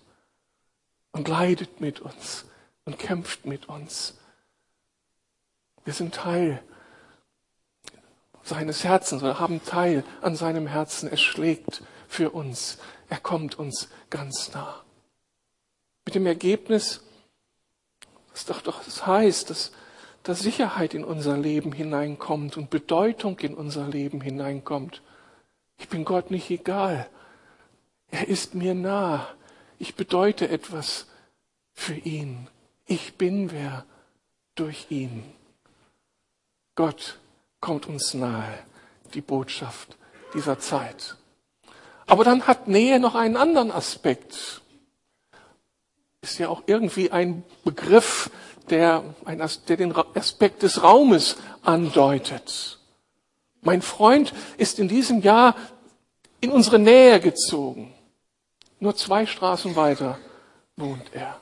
und 1.12 1.28
leidet 1.28 1.80
mit 1.80 2.00
uns 2.00 2.46
und 2.86 3.00
kämpft 3.00 3.46
mit 3.46 3.70
uns. 3.70 4.18
Wir 5.84 5.94
sind 5.94 6.16
Teil 6.16 6.62
seines 8.43 8.83
Herzens 8.83 9.24
oder 9.24 9.39
haben 9.39 9.63
Teil 9.63 10.03
an 10.21 10.36
seinem 10.36 10.67
Herzen. 10.67 11.10
Es 11.12 11.21
schlägt 11.21 11.83
für 12.07 12.31
uns. 12.31 12.77
Er 13.10 13.19
kommt 13.19 13.60
uns 13.60 13.89
ganz 14.10 14.53
nah. 14.53 14.83
Mit 16.05 16.15
dem 16.15 16.25
Ergebnis, 16.25 17.01
dass 18.33 18.45
doch, 18.45 18.62
doch 18.62 18.83
das 18.83 19.05
heißt, 19.05 19.50
dass, 19.50 19.71
dass 20.24 20.39
Sicherheit 20.39 20.93
in 20.93 21.03
unser 21.03 21.38
Leben 21.38 21.71
hineinkommt 21.71 22.57
und 22.57 22.69
Bedeutung 22.69 23.39
in 23.39 23.53
unser 23.53 23.88
Leben 23.88 24.21
hineinkommt. 24.21 25.01
Ich 25.77 25.89
bin 25.89 26.05
Gott 26.05 26.31
nicht 26.31 26.50
egal. 26.50 27.10
Er 28.10 28.27
ist 28.27 28.55
mir 28.55 28.74
nah. 28.74 29.27
Ich 29.79 29.95
bedeute 29.95 30.50
etwas 30.50 31.07
für 31.74 31.95
ihn. 31.95 32.48
Ich 32.86 33.15
bin 33.15 33.51
wer 33.51 33.86
durch 34.55 34.88
ihn. 34.89 35.24
Gott 36.75 37.19
kommt 37.62 37.88
uns 37.88 38.13
nahe, 38.13 38.58
die 39.13 39.22
Botschaft 39.22 39.98
dieser 40.34 40.60
Zeit. 40.60 41.15
Aber 42.08 42.24
dann 42.24 42.48
hat 42.48 42.68
Nähe 42.68 43.00
noch 43.00 43.15
einen 43.15 43.38
anderen 43.38 43.72
Aspekt. 43.72 44.62
Ist 46.22 46.39
ja 46.39 46.50
auch 46.50 46.63
irgendwie 46.65 47.12
ein 47.12 47.44
Begriff, 47.63 48.30
der, 48.70 49.03
der 49.68 49.77
den 49.77 49.96
Aspekt 50.15 50.63
des 50.63 50.84
Raumes 50.84 51.38
andeutet. 51.62 52.80
Mein 53.62 53.82
Freund 53.82 54.34
ist 54.58 54.80
in 54.80 54.88
diesem 54.88 55.22
Jahr 55.22 55.56
in 56.41 56.51
unsere 56.51 56.80
Nähe 56.80 57.20
gezogen. 57.20 57.94
Nur 58.80 58.96
zwei 58.96 59.25
Straßen 59.25 59.75
weiter 59.75 60.18
wohnt 60.75 61.13
er. 61.13 61.39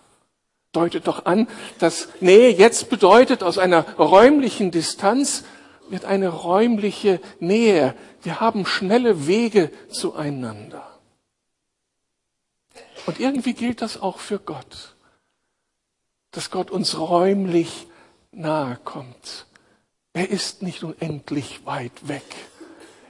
Deutet 0.71 1.07
doch 1.07 1.25
an, 1.25 1.47
dass 1.79 2.09
Nähe 2.19 2.51
jetzt 2.51 2.89
bedeutet, 2.89 3.41
aus 3.41 3.57
einer 3.57 3.95
räumlichen 3.97 4.69
Distanz 4.69 5.45
wird 5.91 6.05
eine 6.05 6.29
räumliche 6.29 7.19
Nähe. 7.39 7.95
Wir 8.21 8.39
haben 8.39 8.65
schnelle 8.65 9.27
Wege 9.27 9.71
zueinander. 9.89 10.85
Und 13.05 13.19
irgendwie 13.19 13.53
gilt 13.53 13.81
das 13.81 13.99
auch 14.01 14.19
für 14.19 14.39
Gott, 14.39 14.95
dass 16.31 16.51
Gott 16.51 16.69
uns 16.69 16.97
räumlich 16.97 17.87
nahe 18.31 18.77
kommt. 18.83 19.47
Er 20.13 20.29
ist 20.29 20.61
nicht 20.61 20.83
unendlich 20.83 21.65
weit 21.65 22.07
weg. 22.07 22.23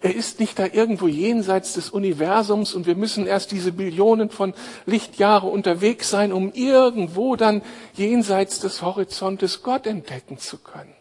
Er 0.01 0.15
ist 0.15 0.39
nicht 0.39 0.57
da 0.57 0.65
irgendwo 0.65 1.07
jenseits 1.07 1.73
des 1.73 1.89
Universums 1.89 2.73
und 2.73 2.85
wir 2.85 2.95
müssen 2.95 3.27
erst 3.27 3.51
diese 3.51 3.73
Billionen 3.73 4.29
von 4.29 4.53
Lichtjahre 4.85 5.47
unterwegs 5.47 6.09
sein, 6.09 6.31
um 6.31 6.53
irgendwo 6.53 7.35
dann 7.35 7.61
jenseits 7.95 8.59
des 8.59 8.81
Horizontes 8.81 9.61
Gott 9.61 9.85
entdecken 9.85 10.37
zu 10.37 10.57
können. 10.57 10.93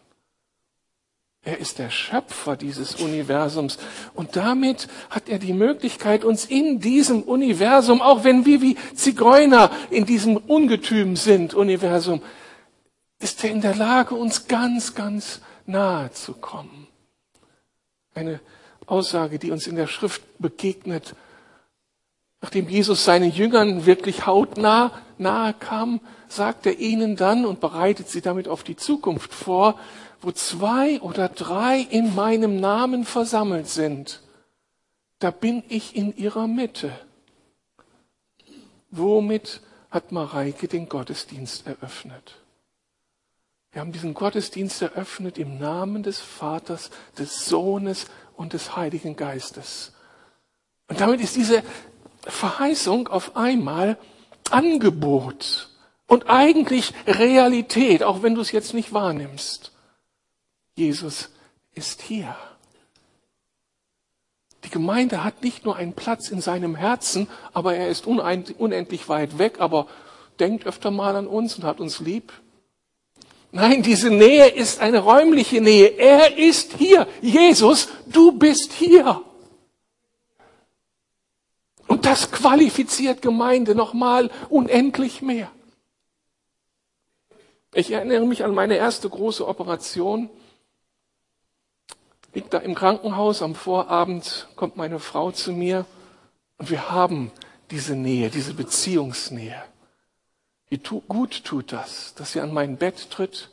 Er 1.41 1.57
ist 1.57 1.79
der 1.79 1.89
Schöpfer 1.89 2.57
dieses 2.57 2.95
Universums. 2.95 3.77
Und 4.13 4.35
damit 4.35 4.87
hat 5.09 5.29
er 5.29 5.39
die 5.39 5.53
Möglichkeit, 5.53 6.25
uns 6.25 6.45
in 6.45 6.79
diesem 6.79 7.23
Universum, 7.23 8.01
auch 8.01 8.23
wenn 8.23 8.45
wir 8.45 8.61
wie 8.61 8.75
Zigeuner 8.93 9.71
in 9.89 10.05
diesem 10.05 10.35
Ungetüm 10.35 11.15
sind, 11.15 11.53
Universum, 11.53 12.21
ist 13.19 13.43
er 13.43 13.51
in 13.51 13.61
der 13.61 13.75
Lage, 13.75 14.15
uns 14.15 14.47
ganz, 14.47 14.95
ganz 14.95 15.41
nahe 15.65 16.11
zu 16.11 16.33
kommen. 16.33 16.87
Eine 18.13 18.41
Aussage, 18.85 19.39
die 19.39 19.51
uns 19.51 19.67
in 19.67 19.75
der 19.75 19.87
Schrift 19.87 20.21
begegnet, 20.39 21.15
nachdem 22.41 22.67
Jesus 22.67 23.05
seinen 23.05 23.31
Jüngern 23.31 23.85
wirklich 23.85 24.25
hautnah 24.25 24.91
nahe 25.17 25.53
kam, 25.53 26.01
sagt 26.27 26.65
er 26.65 26.79
ihnen 26.79 27.15
dann 27.15 27.45
und 27.45 27.59
bereitet 27.59 28.09
sie 28.09 28.21
damit 28.21 28.47
auf 28.47 28.63
die 28.63 28.75
Zukunft 28.75 29.33
vor, 29.33 29.79
wo 30.21 30.31
zwei 30.31 30.99
oder 31.01 31.29
drei 31.29 31.79
in 31.79 32.15
meinem 32.15 32.59
Namen 32.59 33.05
versammelt 33.05 33.67
sind, 33.67 34.21
da 35.19 35.31
bin 35.31 35.63
ich 35.69 35.95
in 35.95 36.15
ihrer 36.15 36.47
Mitte. 36.47 36.91
Womit 38.91 39.61
hat 39.91 40.11
Mareike 40.11 40.67
den 40.67 40.89
Gottesdienst 40.89 41.67
eröffnet? 41.67 42.35
Wir 43.71 43.81
haben 43.81 43.91
diesen 43.91 44.13
Gottesdienst 44.13 44.81
eröffnet 44.81 45.37
im 45.37 45.59
Namen 45.59 46.01
des 46.01 46.19
Vaters, 46.19 46.89
des 47.17 47.45
Sohnes 47.45 48.07
und 48.35 48.53
des 48.53 48.75
Heiligen 48.75 49.15
Geistes. 49.15 49.93
Und 50.87 50.99
damit 50.99 51.21
ist 51.21 51.35
diese 51.35 51.61
Verheißung 52.23 53.07
auf 53.07 53.35
einmal 53.35 53.97
Angebot 54.49 55.69
und 56.07 56.29
eigentlich 56.29 56.93
Realität, 57.05 58.01
auch 58.01 58.23
wenn 58.23 58.33
du 58.33 58.41
es 58.41 58.51
jetzt 58.51 58.73
nicht 58.73 58.91
wahrnimmst. 58.91 59.71
Jesus 60.79 61.29
ist 61.75 62.01
hier. 62.01 62.35
Die 64.63 64.69
Gemeinde 64.69 65.23
hat 65.25 65.43
nicht 65.43 65.65
nur 65.65 65.75
einen 65.75 65.93
Platz 65.93 66.29
in 66.29 66.39
seinem 66.41 66.75
Herzen, 66.75 67.27
aber 67.53 67.75
er 67.75 67.89
ist 67.89 68.07
unendlich 68.07 69.09
weit 69.09 69.37
weg, 69.37 69.59
aber 69.59 69.87
denkt 70.39 70.65
öfter 70.65 70.89
mal 70.89 71.17
an 71.17 71.27
uns 71.27 71.57
und 71.57 71.65
hat 71.65 71.81
uns 71.81 71.99
lieb. 71.99 72.31
Nein, 73.51 73.83
diese 73.83 74.09
Nähe 74.09 74.47
ist 74.47 74.79
eine 74.79 74.99
räumliche 74.99 75.59
Nähe. 75.59 75.97
Er 75.97 76.37
ist 76.37 76.73
hier. 76.77 77.07
Jesus, 77.21 77.89
du 78.05 78.31
bist 78.31 78.71
hier. 78.71 79.21
Und 81.87 82.05
das 82.05 82.31
qualifiziert 82.31 83.21
Gemeinde 83.21 83.75
nochmal 83.75 84.29
unendlich 84.49 85.21
mehr. 85.21 85.51
Ich 87.73 87.91
erinnere 87.91 88.25
mich 88.25 88.43
an 88.45 88.53
meine 88.53 88.77
erste 88.77 89.09
große 89.09 89.45
Operation 89.47 90.29
liegt 92.39 92.53
da 92.53 92.59
im 92.59 92.73
Krankenhaus 92.73 93.41
am 93.41 93.53
Vorabend, 93.53 94.47
kommt 94.55 94.77
meine 94.77 94.99
Frau 94.99 95.29
zu 95.29 95.51
mir 95.51 95.85
und 96.57 96.69
wir 96.69 96.89
haben 96.89 97.33
diese 97.69 97.97
Nähe, 97.97 98.29
diese 98.29 98.53
Beziehungsnähe. 98.53 99.61
Wie 100.69 100.77
tu, 100.77 101.01
gut 101.01 101.43
tut 101.43 101.73
das, 101.73 102.13
dass 102.15 102.31
sie 102.31 102.39
an 102.39 102.53
mein 102.53 102.77
Bett 102.77 103.11
tritt, 103.11 103.49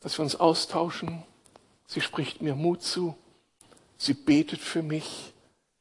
dass 0.00 0.18
wir 0.18 0.24
uns 0.24 0.34
austauschen. 0.34 1.22
Sie 1.86 2.00
spricht 2.00 2.42
mir 2.42 2.56
Mut 2.56 2.82
zu. 2.82 3.16
Sie 3.96 4.14
betet 4.14 4.60
für 4.60 4.82
mich. 4.82 5.32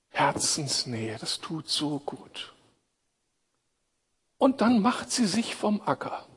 Herzensnähe, 0.09 1.17
das 1.19 1.39
tut 1.39 1.67
so 1.67 1.97
gut. 2.05 2.53
Und 4.37 4.61
dann 4.61 4.83
macht 4.83 5.11
sie 5.11 5.25
sich 5.25 5.55
vom 5.55 5.81
Acker 5.81 6.27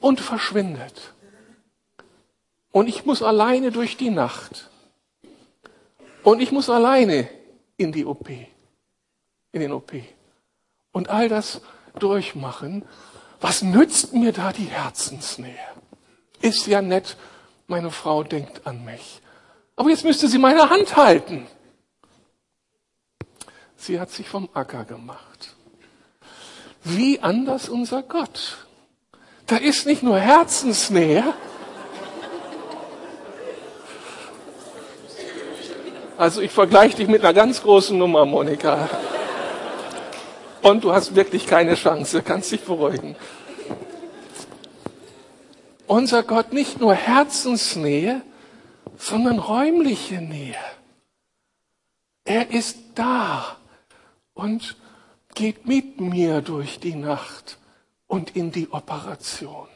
und 0.00 0.20
verschwindet. 0.20 1.12
Und 2.72 2.88
ich 2.88 3.04
muss 3.04 3.22
alleine 3.22 3.70
durch 3.70 3.96
die 3.96 4.10
Nacht. 4.10 4.70
Und 6.22 6.40
ich 6.40 6.52
muss 6.52 6.70
alleine 6.70 7.28
in 7.76 7.92
die 7.92 8.04
OP, 8.04 8.28
in 8.30 9.60
den 9.60 9.72
OP. 9.72 9.92
Und 10.90 11.08
all 11.08 11.28
das 11.28 11.60
durchmachen. 11.98 12.84
Was 13.40 13.62
nützt 13.62 14.14
mir 14.14 14.32
da 14.32 14.52
die 14.52 14.64
Herzensnähe? 14.64 15.58
Ist 16.40 16.66
ja 16.66 16.80
nett, 16.80 17.16
meine 17.66 17.90
Frau 17.90 18.22
denkt 18.22 18.66
an 18.66 18.84
mich. 18.84 19.20
Aber 19.76 19.90
jetzt 19.90 20.04
müsste 20.04 20.28
sie 20.28 20.38
meine 20.38 20.70
Hand 20.70 20.96
halten. 20.96 21.46
Sie 23.76 23.98
hat 23.98 24.10
sich 24.10 24.28
vom 24.28 24.48
Acker 24.54 24.84
gemacht. 24.84 25.56
Wie 26.84 27.20
anders 27.20 27.68
unser 27.68 28.02
Gott. 28.02 28.66
Da 29.46 29.56
ist 29.56 29.86
nicht 29.86 30.02
nur 30.02 30.18
Herzensnähe, 30.18 31.34
Also 36.22 36.40
ich 36.40 36.52
vergleiche 36.52 36.98
dich 36.98 37.08
mit 37.08 37.24
einer 37.24 37.34
ganz 37.34 37.62
großen 37.62 37.98
Nummer, 37.98 38.24
Monika. 38.24 38.88
Und 40.62 40.84
du 40.84 40.92
hast 40.92 41.16
wirklich 41.16 41.48
keine 41.48 41.74
Chance, 41.74 42.22
kannst 42.22 42.52
dich 42.52 42.60
beruhigen. 42.60 43.16
Unser 45.88 46.22
Gott 46.22 46.52
nicht 46.52 46.78
nur 46.78 46.94
Herzensnähe, 46.94 48.22
sondern 48.96 49.40
räumliche 49.40 50.20
Nähe. 50.20 50.54
Er 52.24 52.52
ist 52.52 52.78
da 52.94 53.56
und 54.32 54.76
geht 55.34 55.66
mit 55.66 56.00
mir 56.00 56.40
durch 56.40 56.78
die 56.78 56.94
Nacht 56.94 57.58
und 58.06 58.36
in 58.36 58.52
die 58.52 58.70
Operation. 58.70 59.66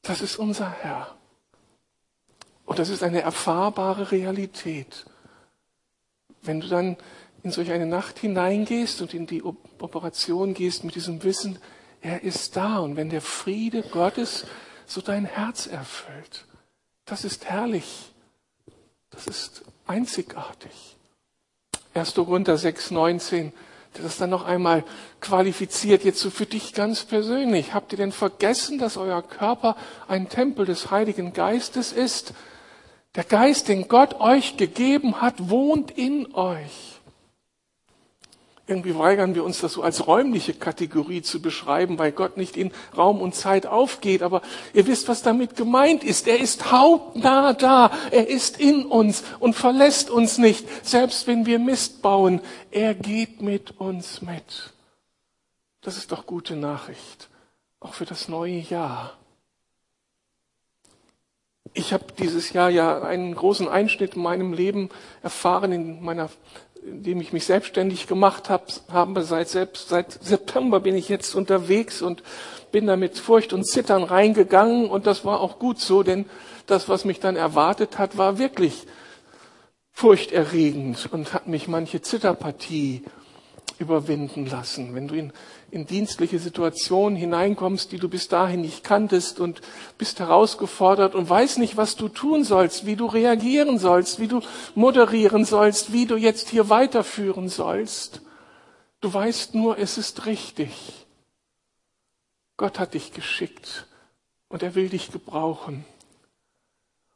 Das 0.00 0.22
ist 0.22 0.38
unser 0.38 0.70
Herr. 0.70 1.19
Und 2.70 2.78
das 2.78 2.88
ist 2.88 3.02
eine 3.02 3.20
erfahrbare 3.20 4.12
Realität. 4.12 5.04
Wenn 6.40 6.60
du 6.60 6.68
dann 6.68 6.96
in 7.42 7.50
solch 7.50 7.72
eine 7.72 7.84
Nacht 7.84 8.20
hineingehst 8.20 9.02
und 9.02 9.12
in 9.12 9.26
die 9.26 9.42
Operation 9.42 10.54
gehst 10.54 10.84
mit 10.84 10.94
diesem 10.94 11.24
Wissen, 11.24 11.58
er 12.00 12.22
ist 12.22 12.54
da. 12.54 12.78
Und 12.78 12.94
wenn 12.94 13.10
der 13.10 13.22
Friede 13.22 13.82
Gottes 13.82 14.46
so 14.86 15.00
dein 15.00 15.24
Herz 15.24 15.66
erfüllt, 15.66 16.44
das 17.06 17.24
ist 17.24 17.46
herrlich. 17.46 18.12
Das 19.10 19.26
ist 19.26 19.64
einzigartig. 19.88 20.96
1. 21.94 22.14
Korinther 22.14 22.56
6, 22.56 22.92
19 22.92 23.52
der 23.96 24.04
das 24.04 24.18
dann 24.18 24.30
noch 24.30 24.44
einmal 24.44 24.84
qualifiziert, 25.20 26.04
jetzt 26.04 26.20
so 26.20 26.30
für 26.30 26.46
dich 26.46 26.74
ganz 26.74 27.02
persönlich. 27.04 27.74
Habt 27.74 27.92
ihr 27.92 27.98
denn 27.98 28.12
vergessen, 28.12 28.78
dass 28.78 28.96
euer 28.96 29.20
Körper 29.20 29.76
ein 30.06 30.28
Tempel 30.28 30.64
des 30.64 30.92
Heiligen 30.92 31.32
Geistes 31.32 31.90
ist, 31.90 32.32
der 33.14 33.24
Geist, 33.24 33.68
den 33.68 33.88
Gott 33.88 34.20
euch 34.20 34.56
gegeben 34.56 35.20
hat, 35.20 35.50
wohnt 35.50 35.90
in 35.90 36.34
euch. 36.34 36.90
Irgendwie 38.70 38.96
weigern 38.96 39.34
wir 39.34 39.42
uns 39.42 39.60
das 39.60 39.72
so 39.72 39.82
als 39.82 40.06
räumliche 40.06 40.54
Kategorie 40.54 41.22
zu 41.22 41.42
beschreiben, 41.42 41.98
weil 41.98 42.12
Gott 42.12 42.36
nicht 42.36 42.56
in 42.56 42.70
Raum 42.96 43.20
und 43.20 43.34
Zeit 43.34 43.66
aufgeht. 43.66 44.22
Aber 44.22 44.42
ihr 44.72 44.86
wisst, 44.86 45.08
was 45.08 45.22
damit 45.22 45.56
gemeint 45.56 46.04
ist. 46.04 46.28
Er 46.28 46.38
ist 46.38 46.70
hautnah 46.70 47.52
da. 47.52 47.90
Er 48.12 48.28
ist 48.28 48.60
in 48.60 48.86
uns 48.86 49.24
und 49.40 49.54
verlässt 49.54 50.08
uns 50.08 50.38
nicht, 50.38 50.64
selbst 50.86 51.26
wenn 51.26 51.46
wir 51.46 51.58
Mist 51.58 52.00
bauen. 52.00 52.40
Er 52.70 52.94
geht 52.94 53.42
mit 53.42 53.80
uns 53.80 54.22
mit. 54.22 54.72
Das 55.80 55.96
ist 55.96 56.12
doch 56.12 56.24
gute 56.24 56.54
Nachricht, 56.54 57.28
auch 57.80 57.94
für 57.94 58.04
das 58.04 58.28
neue 58.28 58.58
Jahr. 58.58 59.19
Ich 61.72 61.92
habe 61.92 62.04
dieses 62.18 62.52
Jahr 62.52 62.68
ja 62.68 63.02
einen 63.02 63.34
großen 63.34 63.68
Einschnitt 63.68 64.16
in 64.16 64.22
meinem 64.22 64.52
Leben 64.52 64.88
erfahren, 65.22 65.70
in 65.70 66.02
meiner, 66.02 66.28
in 66.82 67.04
dem 67.04 67.20
ich 67.20 67.32
mich 67.32 67.46
selbstständig 67.46 68.08
gemacht 68.08 68.50
habe. 68.50 68.64
habe 68.92 69.22
seit, 69.22 69.48
selbst, 69.48 69.88
seit 69.88 70.12
September 70.12 70.80
bin 70.80 70.96
ich 70.96 71.08
jetzt 71.08 71.34
unterwegs 71.34 72.02
und 72.02 72.24
bin 72.72 72.86
da 72.86 72.96
mit 72.96 73.18
Furcht 73.18 73.52
und 73.52 73.64
Zittern 73.64 74.02
reingegangen 74.02 74.90
und 74.90 75.06
das 75.06 75.24
war 75.24 75.40
auch 75.40 75.58
gut 75.58 75.78
so, 75.78 76.02
denn 76.02 76.26
das, 76.66 76.88
was 76.88 77.04
mich 77.04 77.20
dann 77.20 77.36
erwartet 77.36 77.98
hat, 77.98 78.16
war 78.16 78.38
wirklich 78.38 78.86
furchterregend 79.92 81.08
und 81.12 81.34
hat 81.34 81.46
mich 81.46 81.68
manche 81.68 82.00
Zitterpartie 82.00 83.04
überwinden 83.80 84.46
lassen. 84.46 84.94
Wenn 84.94 85.08
du 85.08 85.16
in 85.16 85.32
in 85.70 85.86
dienstliche 85.86 86.38
Situationen 86.38 87.16
hineinkommst, 87.16 87.92
die 87.92 87.98
du 87.98 88.08
bis 88.08 88.28
dahin 88.28 88.60
nicht 88.60 88.82
kanntest 88.82 89.38
und 89.38 89.60
bist 89.98 90.18
herausgefordert 90.18 91.14
und 91.14 91.28
weißt 91.28 91.58
nicht, 91.58 91.76
was 91.76 91.96
du 91.96 92.08
tun 92.08 92.44
sollst, 92.44 92.86
wie 92.86 92.96
du 92.96 93.06
reagieren 93.06 93.78
sollst, 93.78 94.18
wie 94.18 94.28
du 94.28 94.40
moderieren 94.74 95.44
sollst, 95.44 95.92
wie 95.92 96.06
du 96.06 96.16
jetzt 96.16 96.48
hier 96.48 96.68
weiterführen 96.68 97.48
sollst. 97.48 98.22
Du 99.00 99.12
weißt 99.12 99.54
nur, 99.54 99.78
es 99.78 99.96
ist 99.96 100.26
richtig. 100.26 101.06
Gott 102.56 102.78
hat 102.78 102.94
dich 102.94 103.12
geschickt 103.12 103.86
und 104.48 104.62
er 104.62 104.74
will 104.74 104.88
dich 104.88 105.12
gebrauchen. 105.12 105.84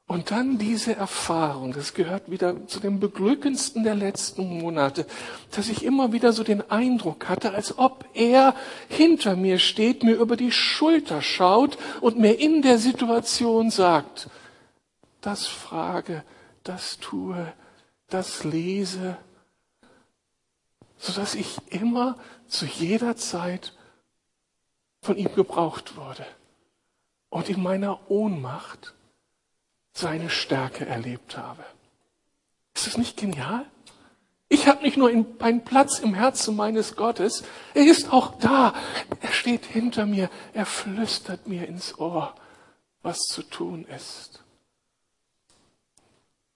Und 0.06 0.30
dann 0.30 0.58
diese 0.58 0.94
Erfahrung, 0.94 1.72
das 1.72 1.94
gehört 1.94 2.30
wieder 2.30 2.66
zu 2.66 2.78
dem 2.78 3.00
beglückendsten 3.00 3.84
der 3.84 3.94
letzten 3.94 4.58
Monate, 4.60 5.06
dass 5.50 5.70
ich 5.70 5.82
immer 5.82 6.12
wieder 6.12 6.34
so 6.34 6.44
den 6.44 6.70
Eindruck 6.70 7.28
hatte, 7.28 7.52
als 7.52 7.78
ob 7.78 8.04
er 8.12 8.54
hinter 8.88 9.34
mir 9.34 9.58
steht, 9.58 10.02
mir 10.02 10.16
über 10.16 10.36
die 10.36 10.52
Schulter 10.52 11.22
schaut 11.22 11.78
und 12.02 12.18
mir 12.18 12.38
in 12.38 12.60
der 12.60 12.78
Situation 12.78 13.70
sagt, 13.70 14.28
das 15.22 15.46
frage, 15.46 16.22
das 16.64 16.98
tue, 16.98 17.52
das 18.08 18.44
lese, 18.44 19.16
sodass 20.98 21.34
ich 21.34 21.56
immer 21.70 22.18
zu 22.46 22.66
jeder 22.66 23.16
Zeit 23.16 23.72
von 25.00 25.16
ihm 25.16 25.34
gebraucht 25.34 25.96
wurde. 25.96 26.26
Und 27.30 27.48
in 27.48 27.62
meiner 27.62 28.10
Ohnmacht 28.10 28.94
seine 29.94 30.28
Stärke 30.28 30.84
erlebt 30.84 31.38
habe. 31.38 31.64
Ist 32.74 32.88
das 32.88 32.98
nicht 32.98 33.16
genial? 33.16 33.64
Ich 34.48 34.68
habe 34.68 34.82
nicht 34.82 34.96
nur 34.96 35.08
einen 35.08 35.64
Platz 35.64 36.00
im 36.00 36.14
Herzen 36.14 36.54
meines 36.54 36.96
Gottes, 36.96 37.44
er 37.72 37.86
ist 37.86 38.12
auch 38.12 38.38
da. 38.38 38.74
Er 39.20 39.32
steht 39.32 39.64
hinter 39.64 40.04
mir, 40.04 40.28
er 40.52 40.66
flüstert 40.66 41.48
mir 41.48 41.66
ins 41.66 41.98
Ohr, 41.98 42.34
was 43.02 43.18
zu 43.20 43.42
tun 43.42 43.86
ist. 43.86 44.42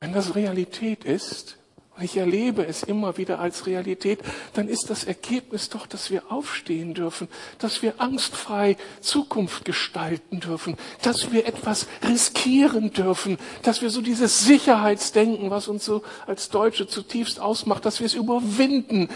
Wenn 0.01 0.13
das 0.13 0.35
Realität 0.35 1.05
ist, 1.05 1.57
ich 2.01 2.17
erlebe 2.17 2.65
es 2.67 2.83
immer 2.83 3.17
wieder 3.17 3.41
als 3.41 3.67
Realität, 3.67 4.21
dann 4.53 4.69
ist 4.69 4.91
das 4.91 5.05
Ergebnis 5.05 5.69
doch, 5.69 5.87
dass 5.87 6.11
wir 6.11 6.31
aufstehen 6.31 6.95
dürfen, 6.95 7.29
dass 7.59 7.83
wir 7.83 8.01
angstfrei 8.01 8.77
Zukunft 9.01 9.65
gestalten 9.65 10.41
dürfen, 10.41 10.77
dass 11.03 11.33
wir 11.33 11.47
etwas 11.47 11.87
riskieren 12.03 12.93
dürfen, 12.93 13.39
dass 13.63 13.83
wir 13.83 13.91
so 13.91 14.01
dieses 14.01 14.45
Sicherheitsdenken, 14.45 15.51
was 15.51 15.69
uns 15.69 15.85
so 15.85 16.03
als 16.27 16.49
Deutsche 16.51 16.87
zutiefst 16.87 17.41
ausmacht, 17.41 17.85
dass 17.85 18.01
wir 18.01 18.07
es 18.07 18.15
überwinden. 18.15 19.09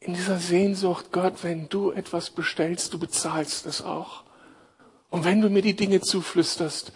In 0.00 0.14
dieser 0.14 0.38
Sehnsucht, 0.38 1.12
Gott, 1.12 1.42
wenn 1.42 1.68
du 1.68 1.90
etwas 1.90 2.30
bestellst, 2.30 2.92
du 2.92 2.98
bezahlst 2.98 3.66
es 3.66 3.82
auch. 3.82 4.22
Und 5.10 5.24
wenn 5.24 5.40
du 5.40 5.48
mir 5.48 5.62
die 5.62 5.76
Dinge 5.76 6.00
zuflüsterst, 6.00 6.92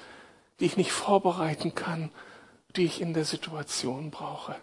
die 0.60 0.66
ich 0.66 0.76
nicht 0.76 0.92
vorbereiten 0.92 1.74
kann, 1.74 2.10
die 2.76 2.84
ich 2.84 3.00
in 3.00 3.14
der 3.14 3.24
Situation 3.24 4.10
brauche. 4.10 4.56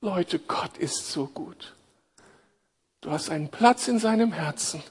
Leute, 0.00 0.38
Gott 0.38 0.76
ist 0.78 1.10
so 1.10 1.26
gut. 1.26 1.74
Du 3.00 3.10
hast 3.10 3.30
einen 3.30 3.48
Platz 3.48 3.88
in 3.88 3.98
seinem 3.98 4.32
Herzen. 4.32 4.82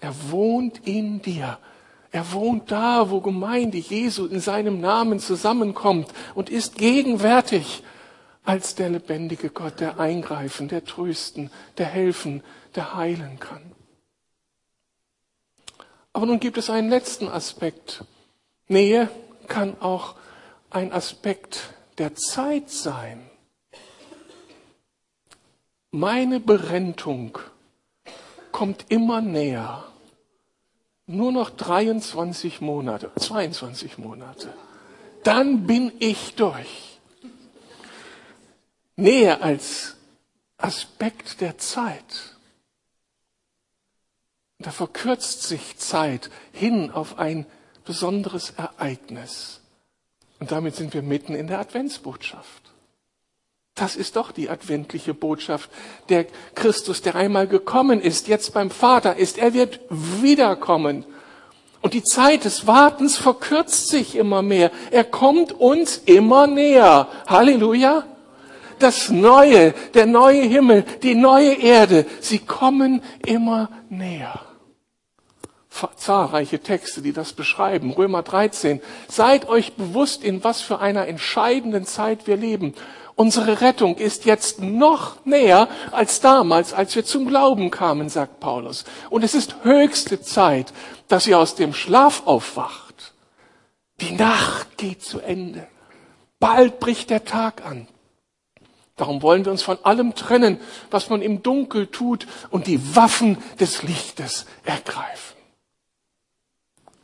Er 0.00 0.14
wohnt 0.30 0.86
in 0.86 1.22
dir. 1.22 1.58
Er 2.12 2.32
wohnt 2.32 2.70
da, 2.70 3.10
wo 3.10 3.20
Gemeinde 3.20 3.78
Jesu 3.78 4.26
in 4.26 4.40
seinem 4.40 4.80
Namen 4.80 5.20
zusammenkommt 5.20 6.08
und 6.34 6.50
ist 6.50 6.76
gegenwärtig 6.76 7.84
als 8.44 8.74
der 8.74 8.88
lebendige 8.88 9.50
Gott, 9.50 9.78
der 9.78 10.00
eingreifen, 10.00 10.66
der 10.66 10.84
trösten, 10.84 11.50
der 11.78 11.86
helfen, 11.86 12.42
der 12.74 12.96
heilen 12.96 13.38
kann. 13.38 13.62
Aber 16.12 16.26
nun 16.26 16.40
gibt 16.40 16.58
es 16.58 16.70
einen 16.70 16.90
letzten 16.90 17.28
Aspekt. 17.28 18.04
Nähe 18.66 19.08
kann 19.46 19.80
auch 19.80 20.16
ein 20.70 20.92
Aspekt 20.92 21.74
der 21.98 22.16
Zeit 22.16 22.70
sein. 22.70 23.29
Meine 25.92 26.38
Berentung 26.38 27.36
kommt 28.52 28.86
immer 28.90 29.20
näher. 29.20 29.84
Nur 31.06 31.32
noch 31.32 31.50
23 31.50 32.60
Monate, 32.60 33.10
22 33.16 33.98
Monate. 33.98 34.54
Dann 35.24 35.66
bin 35.66 35.92
ich 35.98 36.36
durch. 36.36 37.00
Näher 38.94 39.42
als 39.42 39.96
Aspekt 40.58 41.40
der 41.40 41.58
Zeit. 41.58 42.36
Da 44.60 44.70
verkürzt 44.70 45.42
sich 45.42 45.78
Zeit 45.78 46.30
hin 46.52 46.92
auf 46.92 47.18
ein 47.18 47.46
besonderes 47.84 48.50
Ereignis. 48.50 49.60
Und 50.38 50.52
damit 50.52 50.76
sind 50.76 50.94
wir 50.94 51.02
mitten 51.02 51.34
in 51.34 51.48
der 51.48 51.58
Adventsbotschaft. 51.58 52.69
Das 53.80 53.96
ist 53.96 54.16
doch 54.16 54.30
die 54.30 54.50
adventliche 54.50 55.14
Botschaft. 55.14 55.70
Der 56.10 56.26
Christus, 56.54 57.00
der 57.00 57.14
einmal 57.14 57.46
gekommen 57.46 57.98
ist, 58.02 58.28
jetzt 58.28 58.52
beim 58.52 58.70
Vater 58.70 59.16
ist, 59.16 59.38
er 59.38 59.54
wird 59.54 59.80
wiederkommen. 59.88 61.06
Und 61.80 61.94
die 61.94 62.04
Zeit 62.04 62.44
des 62.44 62.66
Wartens 62.66 63.16
verkürzt 63.16 63.88
sich 63.88 64.16
immer 64.16 64.42
mehr. 64.42 64.70
Er 64.90 65.04
kommt 65.04 65.52
uns 65.52 65.96
immer 65.96 66.46
näher. 66.46 67.08
Halleluja. 67.26 68.04
Das 68.78 69.08
Neue, 69.08 69.72
der 69.94 70.04
neue 70.04 70.42
Himmel, 70.42 70.84
die 71.02 71.14
neue 71.14 71.54
Erde, 71.54 72.04
sie 72.20 72.38
kommen 72.38 73.02
immer 73.24 73.70
näher. 73.88 74.40
Zahlreiche 75.96 76.58
Texte, 76.58 77.00
die 77.00 77.12
das 77.12 77.32
beschreiben. 77.32 77.92
Römer 77.92 78.22
13. 78.22 78.82
Seid 79.08 79.48
euch 79.48 79.72
bewusst, 79.74 80.22
in 80.22 80.44
was 80.44 80.60
für 80.60 80.80
einer 80.80 81.06
entscheidenden 81.06 81.86
Zeit 81.86 82.26
wir 82.26 82.36
leben. 82.36 82.74
Unsere 83.20 83.60
Rettung 83.60 83.96
ist 83.96 84.24
jetzt 84.24 84.62
noch 84.62 85.26
näher 85.26 85.68
als 85.90 86.22
damals, 86.22 86.72
als 86.72 86.96
wir 86.96 87.04
zum 87.04 87.26
Glauben 87.26 87.70
kamen, 87.70 88.08
sagt 88.08 88.40
Paulus. 88.40 88.86
Und 89.10 89.22
es 89.24 89.34
ist 89.34 89.56
höchste 89.62 90.22
Zeit, 90.22 90.72
dass 91.06 91.26
ihr 91.26 91.38
aus 91.38 91.54
dem 91.54 91.74
Schlaf 91.74 92.22
aufwacht. 92.24 93.12
Die 94.00 94.12
Nacht 94.12 94.78
geht 94.78 95.02
zu 95.02 95.20
Ende. 95.20 95.68
Bald 96.38 96.80
bricht 96.80 97.10
der 97.10 97.26
Tag 97.26 97.62
an. 97.62 97.88
Darum 98.96 99.20
wollen 99.20 99.44
wir 99.44 99.52
uns 99.52 99.64
von 99.64 99.76
allem 99.84 100.14
trennen, 100.14 100.58
was 100.90 101.10
man 101.10 101.20
im 101.20 101.42
Dunkel 101.42 101.88
tut 101.88 102.26
und 102.48 102.66
die 102.68 102.96
Waffen 102.96 103.36
des 103.58 103.82
Lichtes 103.82 104.46
ergreifen. 104.64 105.36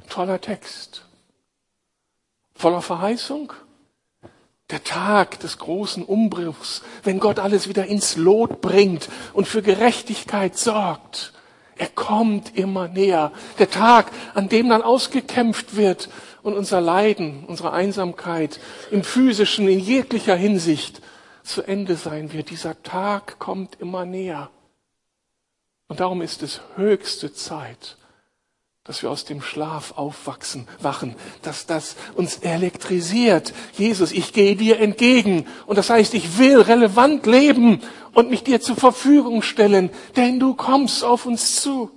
Toller 0.09 0.41
Text. 0.41 1.05
Voller 2.55 2.81
Verheißung 2.81 3.53
der 4.71 4.83
Tag 4.83 5.39
des 5.41 5.59
großen 5.59 6.03
Umbruchs, 6.03 6.83
wenn 7.05 7.21
Gott 7.21 7.39
alles 7.39 7.69
wieder 7.69 7.87
ins 7.87 8.17
Lot 8.17 8.61
bringt 8.61 9.09
und 9.33 9.47
für 9.47 9.63
Gerechtigkeit 9.63 10.57
sorgt. 10.57 11.33
Er 11.77 11.89
kommt 11.89 12.57
immer 12.57 12.89
näher. 12.89 13.33
Der 13.59 13.71
Tag, 13.71 14.11
an 14.35 14.49
dem 14.49 14.69
dann 14.71 14.83
ausgekämpft 14.83 15.77
wird 15.77 16.09
und 16.43 16.55
unser 16.55 16.81
Leiden, 16.81 17.45
unsere 17.47 17.73
Einsamkeit 17.73 18.59
im 18.91 19.05
physischen, 19.05 19.69
in 19.69 19.79
jeglicher 19.79 20.37
Hinsicht 20.37 21.03
zu 21.43 21.63
Ende 21.63 21.97
sein 21.97 22.33
wird. 22.33 22.51
Dieser 22.51 22.83
Tag 22.83 23.39
kommt 23.39 23.81
immer 23.81 24.05
näher. 24.05 24.51
Und 25.87 26.01
darum 26.01 26.23
ist 26.23 26.43
es 26.43 26.61
höchste 26.75 27.33
Zeit, 27.33 27.99
dass 28.87 29.03
wir 29.03 29.11
aus 29.11 29.25
dem 29.25 29.43
Schlaf 29.43 29.95
aufwachsen, 29.97 30.69
wachen, 30.81 31.17
dass 31.43 31.67
das 31.67 31.97
uns 32.15 32.37
elektrisiert. 32.39 33.53
Jesus, 33.77 34.13
ich 34.13 34.33
gehe 34.33 34.55
dir 34.55 34.79
entgegen. 34.79 35.47
Und 35.67 35.77
das 35.77 35.91
heißt, 35.91 36.15
ich 36.15 36.39
will 36.39 36.61
relevant 36.61 37.27
leben 37.27 37.83
und 38.13 38.31
mich 38.31 38.45
dir 38.45 38.61
zur 38.61 38.77
Verfügung 38.77 39.43
stellen, 39.43 39.91
denn 40.15 40.39
du 40.39 40.55
kommst 40.55 41.03
auf 41.03 41.27
uns 41.27 41.61
zu. 41.61 41.91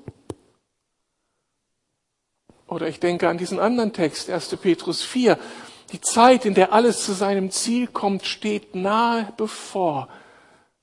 Oder 2.67 2.87
ich 2.87 2.99
denke 2.99 3.29
an 3.29 3.37
diesen 3.37 3.59
anderen 3.59 3.93
Text, 3.93 4.29
1. 4.29 4.55
Petrus 4.57 5.03
4. 5.03 5.37
Die 5.91 6.01
Zeit, 6.01 6.45
in 6.45 6.55
der 6.55 6.73
alles 6.73 7.03
zu 7.03 7.13
seinem 7.13 7.51
Ziel 7.51 7.87
kommt, 7.87 8.25
steht 8.25 8.75
nahe 8.75 9.31
bevor. 9.37 10.07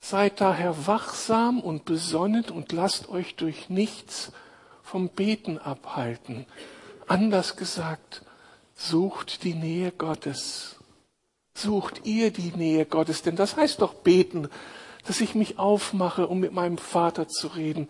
Seid 0.01 0.41
daher 0.41 0.87
wachsam 0.87 1.61
und 1.61 1.85
besonnen 1.85 2.45
und 2.51 2.71
lasst 2.71 3.09
euch 3.09 3.35
durch 3.35 3.71
nichts 3.71 4.33
vom 4.87 5.09
Beten 5.09 5.59
abhalten. 5.59 6.47
Anders 7.09 7.57
gesagt, 7.57 8.23
sucht 8.77 9.43
die 9.43 9.55
Nähe 9.55 9.91
Gottes. 9.91 10.77
Sucht 11.55 12.03
ihr 12.05 12.31
die 12.31 12.53
Nähe 12.57 12.87
Gottes, 12.87 13.23
denn 13.23 13.35
das 13.35 13.57
heißt 13.57 13.83
doch 13.83 13.95
beten, 13.95 14.49
dass 15.07 15.21
ich 15.21 15.35
mich 15.35 15.59
aufmache, 15.59 16.29
um 16.29 16.39
mit 16.39 16.53
meinem 16.53 16.79
Vater 16.79 17.27
zu 17.27 17.49
reden, 17.49 17.89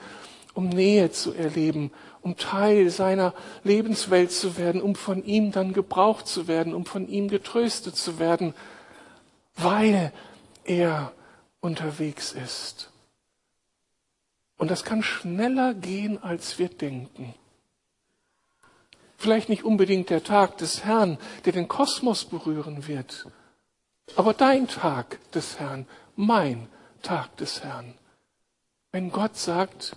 um 0.55 0.71
Nähe 0.71 1.11
zu 1.11 1.35
erleben, 1.35 1.91
um 2.23 2.39
Teil 2.39 2.89
seiner 2.89 3.35
Lebenswelt 3.63 4.33
zu 4.33 4.57
werden, 4.57 4.81
um 4.81 4.95
von 4.95 5.23
ihm 5.23 5.53
dann 5.53 5.75
gebraucht 5.75 6.27
zu 6.27 6.49
werden, 6.49 6.75
um 6.75 6.87
von 6.87 7.09
ihm 7.09 7.29
getröstet 7.29 7.97
zu 7.97 8.19
werden, 8.19 8.55
weil 9.55 10.13
er 10.65 11.13
unterwegs 11.61 12.33
ist. 12.33 12.91
Und 14.57 14.71
das 14.71 14.85
kann 14.85 15.03
schneller 15.03 15.75
gehen, 15.75 16.23
als 16.23 16.59
wir 16.59 16.69
denken. 16.69 17.35
Vielleicht 19.19 19.49
nicht 19.49 19.65
unbedingt 19.65 20.11
der 20.11 20.25
Tag 20.25 20.59
des 20.59 20.85
Herrn, 20.85 21.19
der 21.45 21.53
den 21.53 21.69
Kosmos 21.69 22.25
berühren 22.25 22.87
wird, 22.87 23.27
aber 24.15 24.35
dein 24.35 24.69
Tag 24.69 25.19
des 25.33 25.59
Herrn, 25.59 25.87
mein 26.15 26.69
Tag 27.03 27.37
des 27.39 27.65
Herrn. 27.65 27.95
Wenn 28.93 29.11
Gott 29.11 29.37
sagt, 29.37 29.97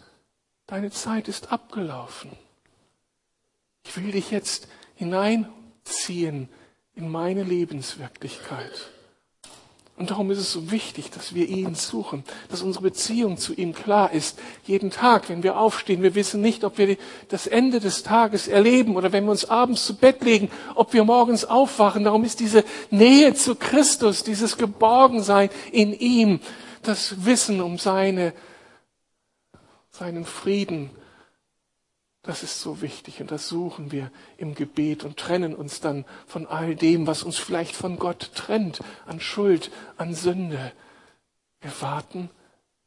deine 0.67 0.91
Zeit 0.91 1.27
ist 1.27 1.51
abgelaufen. 1.51 2.31
Ich 3.85 3.95
will 3.97 4.11
dich 4.11 4.31
jetzt 4.31 4.67
hineinziehen 4.95 6.49
in 6.95 7.09
meine 7.09 7.43
Lebenswirklichkeit. 7.43 8.91
Und 9.99 10.11
darum 10.11 10.31
ist 10.31 10.37
es 10.37 10.53
so 10.53 10.71
wichtig, 10.71 11.11
dass 11.11 11.35
wir 11.35 11.49
ihn 11.49 11.75
suchen, 11.75 12.23
dass 12.47 12.61
unsere 12.61 12.83
Beziehung 12.85 13.37
zu 13.37 13.53
ihm 13.53 13.73
klar 13.73 14.13
ist. 14.13 14.39
Jeden 14.63 14.91
Tag, 14.91 15.27
wenn 15.27 15.43
wir 15.43 15.59
aufstehen, 15.59 16.01
wir 16.01 16.15
wissen 16.15 16.39
nicht, 16.39 16.63
ob 16.63 16.77
wir 16.77 16.95
das 17.27 17.47
Ende 17.47 17.81
des 17.81 18.01
Tages 18.01 18.47
erleben 18.47 18.95
oder 18.95 19.11
wenn 19.11 19.25
wir 19.25 19.31
uns 19.31 19.43
abends 19.43 19.85
zu 19.85 19.97
Bett 19.97 20.23
legen, 20.23 20.49
ob 20.75 20.93
wir 20.93 21.03
morgens 21.03 21.43
aufwachen. 21.43 22.05
Darum 22.05 22.23
ist 22.23 22.39
diese 22.39 22.63
Nähe 22.89 23.33
zu 23.33 23.55
Christus, 23.55 24.23
dieses 24.23 24.57
Geborgensein 24.57 25.49
in 25.73 25.91
ihm, 25.91 26.39
das 26.81 27.25
Wissen 27.25 27.59
um 27.59 27.77
seine, 27.77 28.31
seinen 29.91 30.23
Frieden, 30.23 30.91
das 32.21 32.43
ist 32.43 32.59
so 32.59 32.81
wichtig 32.81 33.21
und 33.21 33.31
das 33.31 33.47
suchen 33.47 33.91
wir 33.91 34.11
im 34.37 34.53
Gebet 34.53 35.03
und 35.03 35.17
trennen 35.17 35.55
uns 35.55 35.79
dann 35.79 36.05
von 36.27 36.47
all 36.47 36.75
dem, 36.75 37.07
was 37.07 37.23
uns 37.23 37.37
vielleicht 37.37 37.75
von 37.75 37.97
Gott 37.97 38.31
trennt, 38.35 38.81
an 39.05 39.19
Schuld, 39.19 39.71
an 39.97 40.13
Sünde. 40.13 40.73
Wir 41.61 41.71
warten 41.81 42.29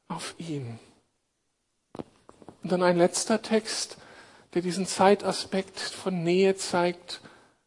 auf 0.08 0.34
ihn. 0.38 0.78
Und 2.62 2.70
dann 2.70 2.82
ein 2.82 2.98
letzter 2.98 3.42
Text, 3.42 3.96
der 4.54 4.62
diesen 4.62 4.86
Zeitaspekt 4.86 5.80
von 5.80 6.22
Nähe 6.22 6.56
zeigt. 6.56 7.20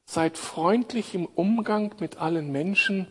Seid 0.06 0.38
freundlich 0.38 1.16
im 1.16 1.26
Umgang 1.26 1.96
mit 2.00 2.18
allen 2.18 2.52
Menschen. 2.52 3.08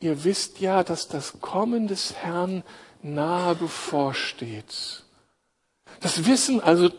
Ihr 0.00 0.24
wisst 0.24 0.58
ja, 0.58 0.82
dass 0.82 1.06
das 1.06 1.40
Kommen 1.40 1.86
des 1.86 2.14
Herrn 2.16 2.64
nahe 3.00 3.54
bevorsteht. 3.54 5.04
Das 6.00 6.26
Wissen 6.26 6.60
also 6.60 6.90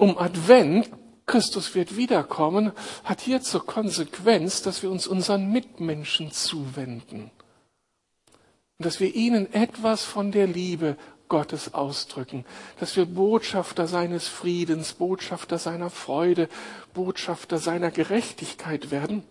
um 0.00 0.16
Advent, 0.18 0.90
Christus 1.26 1.74
wird 1.74 1.96
wiederkommen, 1.96 2.72
hat 3.04 3.20
hier 3.20 3.40
zur 3.40 3.64
Konsequenz, 3.64 4.62
dass 4.62 4.82
wir 4.82 4.90
uns 4.90 5.06
unseren 5.06 5.52
Mitmenschen 5.52 6.32
zuwenden. 6.32 7.30
Und 8.78 8.86
dass 8.86 8.98
wir 8.98 9.14
ihnen 9.14 9.52
etwas 9.52 10.02
von 10.04 10.32
der 10.32 10.46
Liebe 10.46 10.96
Gottes 11.28 11.74
ausdrücken, 11.74 12.44
dass 12.80 12.96
wir 12.96 13.04
Botschafter 13.04 13.86
seines 13.86 14.26
Friedens, 14.26 14.94
Botschafter 14.94 15.58
seiner 15.58 15.90
Freude, 15.90 16.48
Botschafter 16.94 17.58
seiner 17.58 17.90
Gerechtigkeit 17.90 18.90
werden 18.90 19.22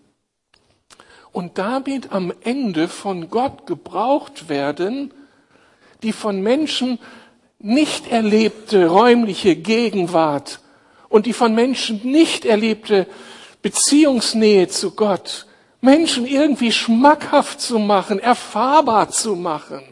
und 1.32 1.58
damit 1.58 2.12
am 2.12 2.32
Ende 2.41 2.88
von 2.88 3.29
Gott 3.29 3.65
gebraucht 3.65 4.49
werden, 4.49 5.13
die 6.03 6.13
von 6.13 6.41
Menschen 6.41 6.99
nicht 7.60 8.08
erlebte 8.08 8.88
räumliche 8.88 9.56
Gegenwart 9.56 10.62
und 11.10 11.26
die 11.26 11.34
von 11.34 11.54
Menschen 11.54 12.00
nicht 12.04 12.45
erlebte 12.45 13.06
Beziehungsnähe 13.62 14.69
zu 14.69 14.91
Gott, 14.91 15.45
Menschen 15.82 16.26
irgendwie 16.26 16.72
schmackhaft 16.72 17.60
zu 17.60 17.80
machen, 17.80 18.19
erfahrbar 18.19 19.10
zu 19.10 19.36
machen. 19.36 19.84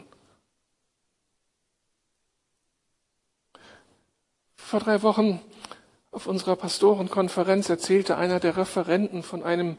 Vor 4.56 4.80
drei 4.80 5.02
Wochen 5.02 5.40
auf 6.10 6.26
unserer 6.26 6.56
Pastorenkonferenz 6.56 7.68
erzählte 7.68 8.16
einer 8.16 8.40
der 8.40 8.56
Referenten 8.56 9.22
von 9.22 9.42
einem 9.42 9.76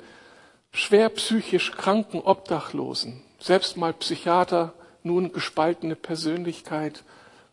schwer 0.72 1.10
psychisch 1.10 1.72
kranken 1.72 2.22
Obdachlosen, 2.22 3.22
selbst 3.40 3.78
mal 3.78 3.94
Psychiater, 3.94 4.74
nun 5.04 5.32
gespaltene 5.32 5.96
Persönlichkeit, 5.96 7.04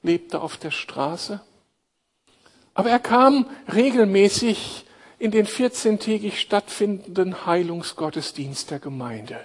lebte 0.03 0.41
auf 0.41 0.57
der 0.57 0.71
Straße. 0.71 1.41
Aber 2.75 2.91
er 2.91 2.99
kam 2.99 3.49
regelmäßig 3.73 4.85
in 5.19 5.31
den 5.31 5.47
14-tägig 5.47 6.37
stattfindenden 6.37 7.47
Heilungsgottesdienst 7.47 8.71
der 8.71 8.79
Gemeinde. 8.79 9.41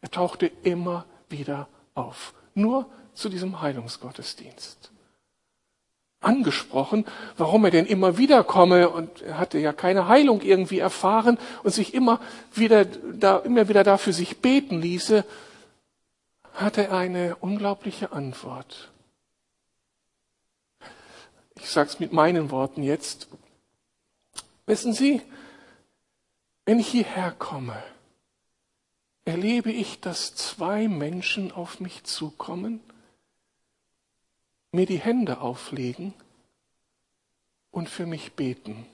Er 0.00 0.10
tauchte 0.10 0.50
immer 0.62 1.04
wieder 1.28 1.68
auf. 1.94 2.32
Nur 2.54 2.86
zu 3.14 3.28
diesem 3.28 3.60
Heilungsgottesdienst. 3.60 4.92
Angesprochen, 6.20 7.06
warum 7.38 7.64
er 7.64 7.70
denn 7.70 7.86
immer 7.86 8.18
wieder 8.18 8.44
komme 8.44 8.90
und 8.90 9.22
er 9.22 9.38
hatte 9.38 9.58
ja 9.58 9.72
keine 9.72 10.06
Heilung 10.06 10.42
irgendwie 10.42 10.78
erfahren 10.78 11.38
und 11.62 11.72
sich 11.72 11.94
immer 11.94 12.20
wieder, 12.54 12.84
da, 12.84 13.38
immer 13.38 13.68
wieder 13.68 13.84
dafür 13.84 14.12
sich 14.12 14.38
beten 14.38 14.80
ließe, 14.82 15.24
hatte 16.52 16.88
er 16.88 16.96
eine 16.98 17.36
unglaubliche 17.36 18.12
Antwort 18.12 18.90
ich 21.60 21.70
sage 21.70 21.90
es 21.90 22.00
mit 22.00 22.12
meinen 22.12 22.50
Worten 22.50 22.82
jetzt, 22.82 23.28
wissen 24.66 24.92
Sie, 24.92 25.22
wenn 26.64 26.78
ich 26.78 26.88
hierher 26.88 27.32
komme, 27.32 27.82
erlebe 29.24 29.70
ich, 29.70 30.00
dass 30.00 30.34
zwei 30.34 30.88
Menschen 30.88 31.52
auf 31.52 31.80
mich 31.80 32.04
zukommen, 32.04 32.80
mir 34.72 34.86
die 34.86 34.98
Hände 34.98 35.40
auflegen 35.40 36.14
und 37.70 37.88
für 37.88 38.06
mich 38.06 38.32
beten. 38.34 38.86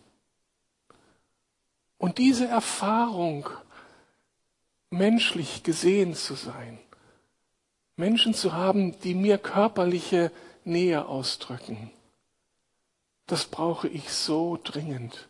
Und 1.98 2.18
diese 2.18 2.46
Erfahrung, 2.46 3.48
menschlich 4.90 5.62
gesehen 5.62 6.14
zu 6.14 6.34
sein, 6.34 6.78
Menschen 7.96 8.34
zu 8.34 8.52
haben, 8.52 8.98
die 9.00 9.14
mir 9.14 9.38
körperliche 9.38 10.30
Nähe 10.64 11.06
ausdrücken, 11.06 11.90
das 13.26 13.46
brauche 13.46 13.88
ich 13.88 14.12
so 14.12 14.58
dringend 14.62 15.28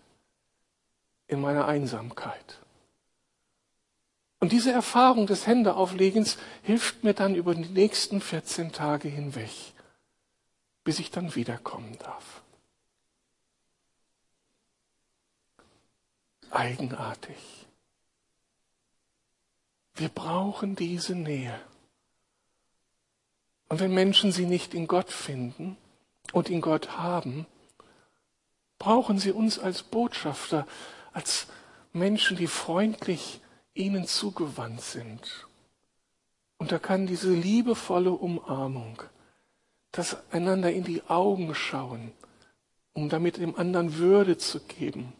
in 1.28 1.40
meiner 1.40 1.66
Einsamkeit. 1.66 2.60
Und 4.38 4.52
diese 4.52 4.70
Erfahrung 4.70 5.26
des 5.26 5.46
Händeauflegens 5.46 6.36
hilft 6.62 7.04
mir 7.04 7.14
dann 7.14 7.34
über 7.34 7.54
die 7.54 7.68
nächsten 7.68 8.20
14 8.20 8.72
Tage 8.72 9.08
hinweg, 9.08 9.50
bis 10.84 10.98
ich 10.98 11.10
dann 11.10 11.34
wiederkommen 11.34 11.96
darf. 11.98 12.42
Eigenartig. 16.50 17.36
Wir 19.94 20.10
brauchen 20.10 20.76
diese 20.76 21.14
Nähe. 21.14 21.58
Und 23.68 23.80
wenn 23.80 23.92
Menschen 23.92 24.30
sie 24.30 24.46
nicht 24.46 24.74
in 24.74 24.86
Gott 24.86 25.10
finden 25.10 25.76
und 26.32 26.50
in 26.50 26.60
Gott 26.60 26.96
haben, 26.98 27.46
brauchen 28.78 29.18
sie 29.18 29.32
uns 29.32 29.58
als 29.58 29.82
Botschafter, 29.82 30.66
als 31.12 31.46
Menschen, 31.92 32.36
die 32.36 32.46
freundlich 32.46 33.40
ihnen 33.74 34.06
zugewandt 34.06 34.80
sind. 34.80 35.46
Und 36.58 36.72
da 36.72 36.78
kann 36.78 37.06
diese 37.06 37.32
liebevolle 37.32 38.12
Umarmung, 38.12 39.02
das 39.92 40.16
einander 40.30 40.72
in 40.72 40.84
die 40.84 41.02
Augen 41.08 41.54
schauen, 41.54 42.12
um 42.92 43.08
damit 43.08 43.36
dem 43.36 43.56
anderen 43.56 43.98
Würde 43.98 44.38
zu 44.38 44.60
geben, 44.60 45.12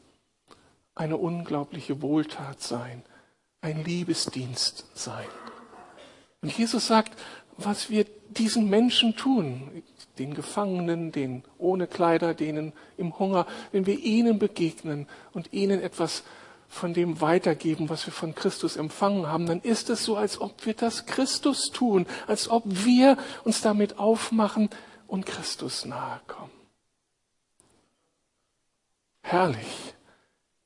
eine 0.95 1.17
unglaubliche 1.19 2.01
Wohltat 2.01 2.63
sein, 2.63 3.03
ein 3.61 3.85
Liebesdienst 3.85 4.87
sein. 4.95 5.27
Und 6.41 6.57
Jesus 6.57 6.87
sagt, 6.87 7.19
was 7.59 7.91
wir 7.91 8.05
diesen 8.31 8.69
Menschen 8.69 9.17
tun, 9.17 9.83
den 10.19 10.35
Gefangenen, 10.35 11.13
den 11.13 11.43
ohne 11.59 11.87
Kleider, 11.87 12.35
denen 12.35 12.73
im 12.97 13.19
Hunger, 13.19 13.47
wenn 13.73 13.87
wir 13.87 13.99
ihnen 13.99 14.39
begegnen 14.39 15.07
und 15.33 15.53
ihnen 15.53 15.81
etwas 15.81 16.23
von 16.69 16.95
dem 16.95 17.21
weitergeben, 17.21 17.89
was 17.89 18.07
wir 18.07 18.13
von 18.13 18.35
Christus 18.35 18.77
empfangen 18.77 19.27
haben, 19.27 19.47
dann 19.47 19.61
ist 19.61 19.89
es 19.89 20.05
so, 20.05 20.17
als 20.17 20.41
ob 20.41 20.67
wir 20.67 20.75
das 20.75 21.07
Christus 21.07 21.71
tun, 21.73 22.07
als 22.27 22.49
ob 22.49 22.65
wir 22.67 23.17
uns 23.45 23.61
damit 23.61 23.99
aufmachen 23.99 24.69
und 25.07 25.27
Christus 25.27 25.85
nahe 25.85 26.21
kommen. 26.27 26.51
Herrlich. 29.23 29.95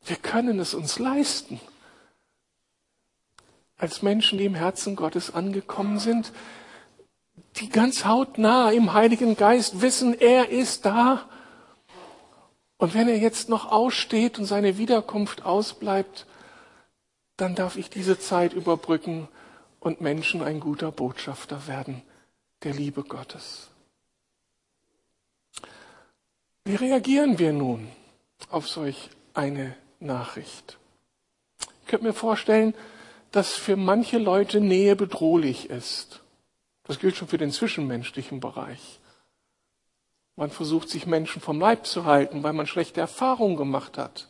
Wir 0.04 0.16
können 0.16 0.58
es 0.58 0.74
uns 0.74 0.98
leisten. 0.98 1.60
Als 3.76 4.02
Menschen, 4.02 4.38
die 4.38 4.44
im 4.44 4.54
Herzen 4.54 4.96
Gottes 4.96 5.32
angekommen 5.32 5.98
sind, 5.98 6.32
die 7.56 7.68
ganz 7.68 8.04
hautnah 8.04 8.70
im 8.70 8.92
Heiligen 8.92 9.36
Geist 9.36 9.82
wissen, 9.82 10.18
er 10.18 10.50
ist 10.50 10.86
da. 10.86 11.28
Und 12.78 12.94
wenn 12.94 13.08
er 13.08 13.18
jetzt 13.18 13.48
noch 13.48 13.70
aussteht 13.70 14.38
und 14.38 14.46
seine 14.46 14.78
Wiederkunft 14.78 15.44
ausbleibt, 15.44 16.26
dann 17.36 17.54
darf 17.54 17.76
ich 17.76 17.90
diese 17.90 18.18
Zeit 18.18 18.52
überbrücken 18.52 19.28
und 19.80 20.00
Menschen 20.00 20.42
ein 20.42 20.60
guter 20.60 20.92
Botschafter 20.92 21.66
werden 21.66 22.02
der 22.62 22.74
Liebe 22.74 23.02
Gottes. 23.02 23.68
Wie 26.64 26.74
reagieren 26.74 27.38
wir 27.38 27.52
nun 27.52 27.88
auf 28.50 28.68
solch 28.68 29.10
eine 29.34 29.74
Nachricht? 29.98 30.78
Ich 31.82 31.88
könnte 31.88 32.06
mir 32.06 32.12
vorstellen, 32.12 32.74
dass 33.32 33.54
für 33.54 33.76
manche 33.76 34.18
Leute 34.18 34.60
Nähe 34.60 34.96
bedrohlich 34.96 35.70
ist. 35.70 36.19
Das 36.90 36.98
gilt 36.98 37.14
schon 37.14 37.28
für 37.28 37.38
den 37.38 37.52
zwischenmenschlichen 37.52 38.40
Bereich. 38.40 38.98
Man 40.34 40.50
versucht, 40.50 40.88
sich 40.88 41.06
Menschen 41.06 41.40
vom 41.40 41.60
Leib 41.60 41.86
zu 41.86 42.04
halten, 42.04 42.42
weil 42.42 42.52
man 42.52 42.66
schlechte 42.66 43.00
Erfahrungen 43.00 43.54
gemacht 43.54 43.96
hat. 43.96 44.26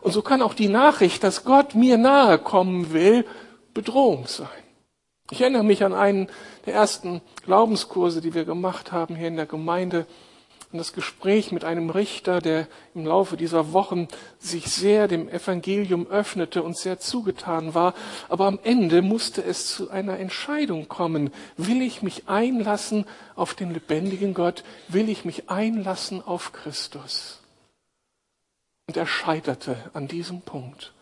Und 0.00 0.10
so 0.10 0.20
kann 0.20 0.42
auch 0.42 0.52
die 0.52 0.66
Nachricht, 0.66 1.22
dass 1.22 1.44
Gott 1.44 1.76
mir 1.76 1.96
nahe 1.96 2.40
kommen 2.40 2.92
will, 2.92 3.24
Bedrohung 3.72 4.26
sein. 4.26 4.48
Ich 5.30 5.40
erinnere 5.40 5.62
mich 5.62 5.84
an 5.84 5.92
einen 5.94 6.28
der 6.66 6.74
ersten 6.74 7.20
Glaubenskurse, 7.44 8.20
die 8.20 8.34
wir 8.34 8.44
gemacht 8.44 8.90
haben 8.90 9.14
hier 9.14 9.28
in 9.28 9.36
der 9.36 9.46
Gemeinde 9.46 10.08
und 10.70 10.78
das 10.78 10.92
Gespräch 10.92 11.50
mit 11.50 11.64
einem 11.64 11.88
Richter, 11.88 12.40
der 12.40 12.68
im 12.94 13.06
Laufe 13.06 13.36
dieser 13.38 13.72
Wochen 13.72 14.06
sich 14.38 14.66
sehr 14.66 15.08
dem 15.08 15.28
Evangelium 15.28 16.06
öffnete 16.08 16.62
und 16.62 16.76
sehr 16.76 16.98
zugetan 16.98 17.74
war. 17.74 17.94
Aber 18.28 18.46
am 18.46 18.58
Ende 18.62 19.00
musste 19.00 19.42
es 19.42 19.74
zu 19.74 19.90
einer 19.90 20.18
Entscheidung 20.18 20.88
kommen. 20.88 21.30
Will 21.56 21.80
ich 21.80 22.02
mich 22.02 22.28
einlassen 22.28 23.06
auf 23.34 23.54
den 23.54 23.72
lebendigen 23.72 24.34
Gott? 24.34 24.62
Will 24.88 25.08
ich 25.08 25.24
mich 25.24 25.48
einlassen 25.48 26.22
auf 26.22 26.52
Christus? 26.52 27.40
Und 28.86 28.96
er 28.96 29.06
scheiterte 29.06 29.76
an 29.94 30.06
diesem 30.06 30.42
Punkt 30.42 30.92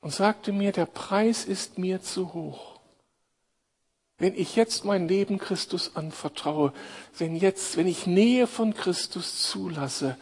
und 0.00 0.12
sagte 0.12 0.52
mir, 0.52 0.72
der 0.72 0.86
Preis 0.86 1.44
ist 1.44 1.78
mir 1.78 2.02
zu 2.02 2.34
hoch. 2.34 2.79
Wenn 4.20 4.34
ich 4.34 4.54
jetzt 4.54 4.84
mein 4.84 5.08
Leben 5.08 5.38
Christus 5.38 5.96
anvertraue, 5.96 6.74
wenn 7.16 7.34
jetzt, 7.34 7.78
wenn 7.78 7.86
ich 7.86 8.06
Nähe 8.06 8.46
von 8.46 8.74
Christus 8.74 9.48
zulasse, 9.50 10.16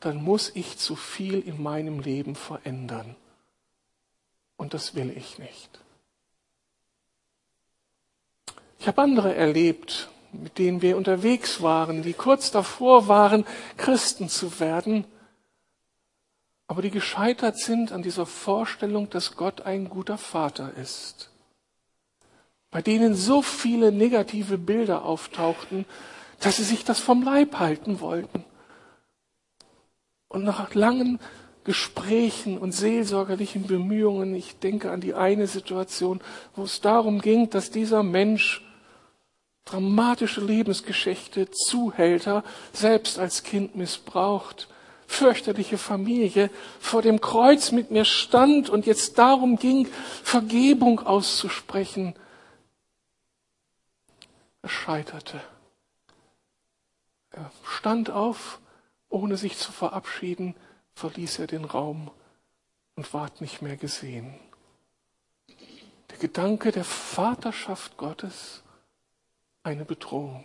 dann 0.00 0.24
muss 0.24 0.50
ich 0.54 0.78
zu 0.78 0.96
viel 0.96 1.38
in 1.38 1.62
meinem 1.62 2.00
Leben 2.00 2.34
verändern. 2.34 3.14
Und 4.56 4.72
das 4.72 4.94
will 4.94 5.12
ich 5.14 5.38
nicht. 5.38 5.80
Ich 8.78 8.88
habe 8.88 9.02
andere 9.02 9.34
erlebt, 9.34 10.08
mit 10.32 10.56
denen 10.56 10.80
wir 10.80 10.96
unterwegs 10.96 11.60
waren, 11.60 12.02
die 12.02 12.14
kurz 12.14 12.52
davor 12.52 13.06
waren, 13.06 13.44
Christen 13.76 14.30
zu 14.30 14.60
werden, 14.60 15.04
aber 16.68 16.80
die 16.80 16.90
gescheitert 16.90 17.58
sind 17.58 17.92
an 17.92 18.02
dieser 18.02 18.24
Vorstellung, 18.24 19.10
dass 19.10 19.36
Gott 19.36 19.60
ein 19.60 19.90
guter 19.90 20.16
Vater 20.16 20.72
ist 20.74 21.31
bei 22.72 22.82
denen 22.82 23.14
so 23.14 23.42
viele 23.42 23.92
negative 23.92 24.58
Bilder 24.58 25.04
auftauchten, 25.04 25.84
dass 26.40 26.56
sie 26.56 26.64
sich 26.64 26.84
das 26.84 26.98
vom 26.98 27.22
Leib 27.22 27.60
halten 27.60 28.00
wollten. 28.00 28.44
Und 30.28 30.42
nach 30.42 30.74
langen 30.74 31.20
Gesprächen 31.64 32.58
und 32.58 32.72
seelsorgerlichen 32.72 33.66
Bemühungen, 33.66 34.34
ich 34.34 34.58
denke 34.58 34.90
an 34.90 35.02
die 35.02 35.14
eine 35.14 35.46
Situation, 35.46 36.20
wo 36.56 36.64
es 36.64 36.80
darum 36.80 37.20
ging, 37.20 37.50
dass 37.50 37.70
dieser 37.70 38.02
Mensch 38.02 38.62
dramatische 39.66 40.40
Lebensgeschichte, 40.40 41.50
Zuhälter, 41.50 42.42
selbst 42.72 43.18
als 43.18 43.42
Kind 43.42 43.76
missbraucht, 43.76 44.66
fürchterliche 45.06 45.76
Familie, 45.76 46.50
vor 46.80 47.02
dem 47.02 47.20
Kreuz 47.20 47.70
mit 47.70 47.90
mir 47.90 48.06
stand 48.06 48.70
und 48.70 48.86
jetzt 48.86 49.18
darum 49.18 49.56
ging, 49.56 49.86
Vergebung 50.24 51.00
auszusprechen, 51.00 52.14
er 54.62 54.68
scheiterte. 54.68 55.40
Er 57.30 57.50
stand 57.64 58.10
auf, 58.10 58.60
ohne 59.08 59.36
sich 59.36 59.58
zu 59.58 59.72
verabschieden, 59.72 60.54
verließ 60.94 61.40
er 61.40 61.46
den 61.46 61.64
Raum 61.64 62.10
und 62.94 63.12
ward 63.12 63.40
nicht 63.40 63.62
mehr 63.62 63.76
gesehen. 63.76 64.34
Der 66.10 66.18
Gedanke 66.18 66.72
der 66.72 66.84
Vaterschaft 66.84 67.96
Gottes 67.96 68.62
eine 69.62 69.84
Bedrohung. 69.84 70.44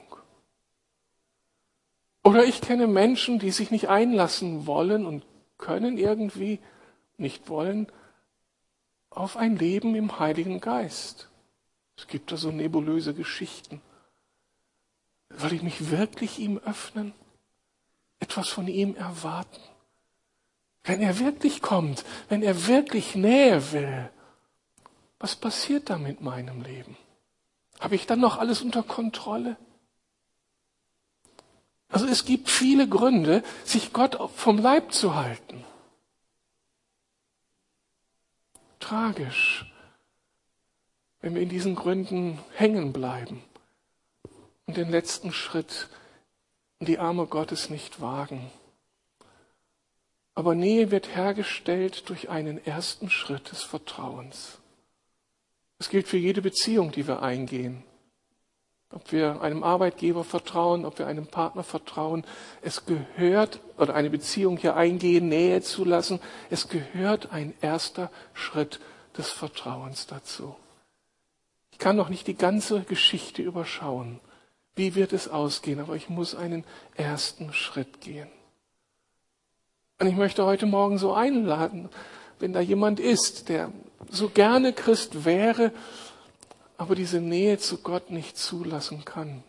Oder 2.23 2.45
ich 2.45 2.61
kenne 2.61 2.87
Menschen, 2.87 3.39
die 3.39 3.51
sich 3.51 3.71
nicht 3.71 3.87
einlassen 3.87 4.65
wollen 4.65 5.05
und 5.05 5.25
können 5.57 5.97
irgendwie 5.97 6.59
nicht 7.17 7.49
wollen 7.49 7.87
auf 9.09 9.37
ein 9.37 9.55
Leben 9.55 9.95
im 9.95 10.19
Heiligen 10.19 10.59
Geist. 10.59 11.29
Es 11.95 12.07
gibt 12.07 12.31
da 12.31 12.37
so 12.37 12.51
nebulöse 12.51 13.13
Geschichten. 13.13 13.81
Soll 15.29 15.53
ich 15.53 15.61
mich 15.61 15.91
wirklich 15.91 16.39
ihm 16.39 16.57
öffnen? 16.59 17.13
Etwas 18.19 18.49
von 18.49 18.67
ihm 18.67 18.95
erwarten? 18.95 19.61
Wenn 20.83 21.01
er 21.01 21.19
wirklich 21.19 21.61
kommt, 21.61 22.05
wenn 22.29 22.41
er 22.41 22.67
wirklich 22.67 23.15
Nähe 23.15 23.71
will, 23.71 24.09
was 25.19 25.35
passiert 25.35 25.89
da 25.89 25.97
mit 25.97 26.21
meinem 26.21 26.61
Leben? 26.61 26.95
Habe 27.79 27.95
ich 27.95 28.07
dann 28.07 28.19
noch 28.19 28.37
alles 28.37 28.61
unter 28.61 28.83
Kontrolle? 28.83 29.57
Also 31.89 32.05
es 32.07 32.25
gibt 32.25 32.49
viele 32.49 32.87
Gründe, 32.87 33.43
sich 33.63 33.93
Gott 33.93 34.17
vom 34.35 34.57
Leib 34.57 34.91
zu 34.93 35.15
halten. 35.15 35.63
Tragisch, 38.79 39.65
wenn 41.21 41.35
wir 41.35 41.41
in 41.41 41.49
diesen 41.49 41.75
Gründen 41.75 42.39
hängen 42.53 42.93
bleiben 42.93 43.43
und 44.67 44.77
den 44.77 44.89
letzten 44.89 45.31
Schritt 45.31 45.87
in 46.79 46.85
die 46.85 46.99
Arme 46.99 47.25
Gottes 47.25 47.69
nicht 47.69 48.01
wagen. 48.01 48.51
Aber 50.35 50.53
Nähe 50.53 50.91
wird 50.91 51.15
hergestellt 51.15 52.07
durch 52.09 52.29
einen 52.29 52.63
ersten 52.63 53.09
Schritt 53.09 53.51
des 53.51 53.63
Vertrauens. 53.63 54.59
Das 55.79 55.89
gilt 55.89 56.07
für 56.07 56.17
jede 56.17 56.41
Beziehung, 56.41 56.91
die 56.91 57.07
wir 57.07 57.23
eingehen. 57.23 57.83
Ob 58.89 59.11
wir 59.11 59.41
einem 59.41 59.63
Arbeitgeber 59.63 60.23
vertrauen, 60.23 60.85
ob 60.85 60.99
wir 60.99 61.07
einem 61.07 61.27
Partner 61.27 61.63
vertrauen, 61.63 62.23
es 62.61 62.85
gehört, 62.85 63.59
oder 63.77 63.95
eine 63.95 64.09
Beziehung 64.09 64.57
hier 64.57 64.75
eingehen, 64.75 65.27
Nähe 65.27 65.61
zulassen, 65.61 66.19
es 66.49 66.69
gehört 66.69 67.31
ein 67.31 67.53
erster 67.61 68.11
Schritt 68.33 68.79
des 69.17 69.29
Vertrauens 69.29 70.07
dazu. 70.07 70.55
Ich 71.71 71.79
kann 71.79 71.95
noch 71.95 72.09
nicht 72.09 72.27
die 72.27 72.37
ganze 72.37 72.81
Geschichte 72.81 73.41
überschauen. 73.41 74.19
Wie 74.77 74.93
wird 74.93 75.11
es 75.11 75.27
ausgehen? 75.27 75.79
Aber 75.79 75.95
ich 75.95 76.07
muss 76.07 76.35
einen 76.35 76.63
ersten 76.95 77.51
Schritt 77.51 77.99
gehen. 77.99 78.29
Und 79.99 80.05
ich 80.05 80.15
möchte 80.15 80.45
heute 80.45 80.67
Morgen 80.67 80.99
so 80.99 81.13
einladen, 81.13 81.89
wenn 82.39 82.53
da 82.53 82.59
jemand 82.59 82.99
ist, 82.99 83.49
der 83.49 83.71
so 84.11 84.29
gerne 84.29 84.73
Christ 84.73 85.25
wäre, 85.25 85.73
aber 86.77 86.93
diese 86.93 87.19
Nähe 87.19 87.57
zu 87.57 87.79
Gott 87.79 88.11
nicht 88.11 88.37
zulassen 88.37 89.03
kann, 89.03 89.43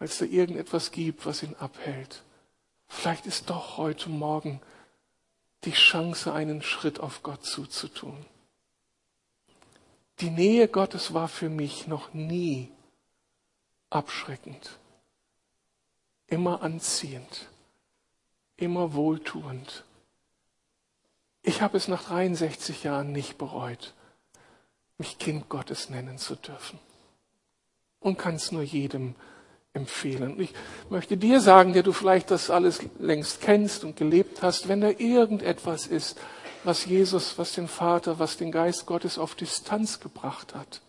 weil 0.00 0.08
es 0.08 0.18
da 0.18 0.24
irgendetwas 0.24 0.90
gibt, 0.90 1.24
was 1.24 1.44
ihn 1.44 1.54
abhält. 1.54 2.24
Vielleicht 2.88 3.26
ist 3.26 3.48
doch 3.50 3.76
heute 3.76 4.10
Morgen 4.10 4.60
die 5.62 5.72
Chance, 5.72 6.32
einen 6.32 6.62
Schritt 6.62 6.98
auf 6.98 7.22
Gott 7.22 7.44
zuzutun. 7.44 8.16
Die 10.18 10.30
Nähe 10.30 10.66
Gottes 10.66 11.14
war 11.14 11.28
für 11.28 11.48
mich 11.48 11.86
noch 11.86 12.12
nie 12.12 12.72
abschreckend, 13.90 14.78
immer 16.26 16.62
anziehend, 16.62 17.48
immer 18.56 18.94
wohltuend. 18.94 19.84
Ich 21.42 21.62
habe 21.62 21.76
es 21.76 21.88
nach 21.88 22.04
63 22.04 22.84
Jahren 22.84 23.12
nicht 23.12 23.38
bereut, 23.38 23.94
mich 24.98 25.18
Kind 25.18 25.48
Gottes 25.48 25.88
nennen 25.88 26.18
zu 26.18 26.34
dürfen. 26.34 26.78
Und 28.00 28.18
kann 28.18 28.34
es 28.34 28.52
nur 28.52 28.62
jedem 28.62 29.14
empfehlen. 29.72 30.40
Ich 30.40 30.52
möchte 30.90 31.16
dir 31.16 31.40
sagen, 31.40 31.72
der 31.72 31.82
du 31.82 31.92
vielleicht 31.92 32.30
das 32.30 32.50
alles 32.50 32.80
längst 32.98 33.40
kennst 33.40 33.84
und 33.84 33.96
gelebt 33.96 34.42
hast, 34.42 34.68
wenn 34.68 34.80
da 34.80 34.90
irgendetwas 34.90 35.86
ist, 35.86 36.18
was 36.64 36.84
Jesus, 36.84 37.38
was 37.38 37.52
den 37.52 37.68
Vater, 37.68 38.18
was 38.18 38.36
den 38.36 38.52
Geist 38.52 38.86
Gottes 38.86 39.18
auf 39.18 39.34
Distanz 39.34 40.00
gebracht 40.00 40.54
hat, 40.54 40.80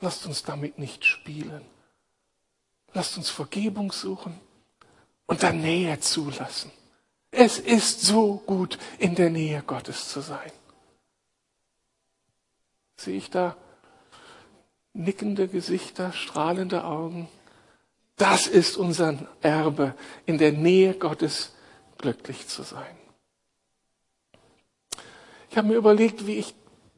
lasst 0.00 0.26
uns 0.26 0.42
damit 0.42 0.78
nicht 0.78 1.04
spielen. 1.04 1.62
Lasst 2.94 3.16
uns 3.16 3.30
Vergebung 3.30 3.92
suchen 3.92 4.38
und 5.26 5.42
dann 5.42 5.60
Nähe 5.60 5.98
zulassen. 6.00 6.70
Es 7.30 7.58
ist 7.58 8.02
so 8.02 8.42
gut, 8.46 8.78
in 8.98 9.14
der 9.14 9.30
Nähe 9.30 9.62
Gottes 9.66 10.08
zu 10.08 10.20
sein. 10.20 10.52
Sehe 12.96 13.16
ich 13.16 13.30
da 13.30 13.56
nickende 14.92 15.48
Gesichter, 15.48 16.12
strahlende 16.12 16.84
Augen? 16.84 17.28
Das 18.16 18.46
ist 18.46 18.76
unser 18.76 19.26
Erbe, 19.40 19.94
in 20.26 20.36
der 20.36 20.52
Nähe 20.52 20.94
Gottes 20.94 21.54
glücklich 21.96 22.46
zu 22.48 22.62
sein. 22.62 22.96
Ich 25.50 25.56
habe 25.56 25.68
mir 25.68 25.74
überlegt, 25.74 26.26
wie 26.26 26.36
ich 26.36 26.54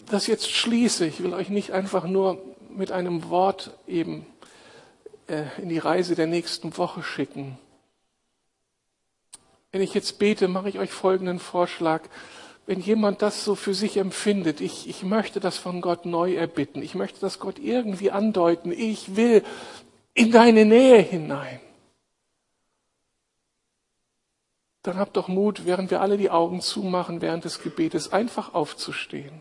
das 0.06 0.26
jetzt 0.26 0.50
schließe. 0.50 1.06
Ich 1.06 1.22
will 1.22 1.34
euch 1.34 1.48
nicht 1.48 1.72
einfach 1.72 2.04
nur 2.04 2.42
mit 2.68 2.90
einem 2.90 3.30
Wort 3.30 3.76
eben 3.86 4.26
in 5.26 5.68
die 5.68 5.78
Reise 5.78 6.14
der 6.14 6.26
nächsten 6.26 6.76
Woche 6.76 7.02
schicken. 7.02 7.58
Wenn 9.72 9.82
ich 9.82 9.94
jetzt 9.94 10.18
bete, 10.18 10.48
mache 10.48 10.68
ich 10.68 10.78
euch 10.78 10.90
folgenden 10.90 11.38
Vorschlag. 11.38 12.02
Wenn 12.66 12.80
jemand 12.80 13.22
das 13.22 13.44
so 13.44 13.54
für 13.54 13.74
sich 13.74 13.96
empfindet, 13.96 14.60
ich, 14.60 14.88
ich 14.88 15.02
möchte 15.02 15.40
das 15.40 15.58
von 15.58 15.80
Gott 15.80 16.06
neu 16.06 16.34
erbitten, 16.34 16.82
ich 16.82 16.94
möchte 16.94 17.20
das 17.20 17.38
Gott 17.38 17.58
irgendwie 17.58 18.10
andeuten, 18.10 18.72
ich 18.72 19.16
will 19.16 19.42
in 20.14 20.30
deine 20.30 20.64
Nähe 20.64 21.00
hinein. 21.00 21.60
dann 24.84 24.98
hab 24.98 25.14
doch 25.14 25.28
Mut, 25.28 25.64
während 25.64 25.90
wir 25.90 26.02
alle 26.02 26.18
die 26.18 26.30
Augen 26.30 26.60
zumachen, 26.60 27.22
während 27.22 27.44
des 27.44 27.62
Gebetes 27.62 28.12
einfach 28.12 28.52
aufzustehen. 28.54 29.40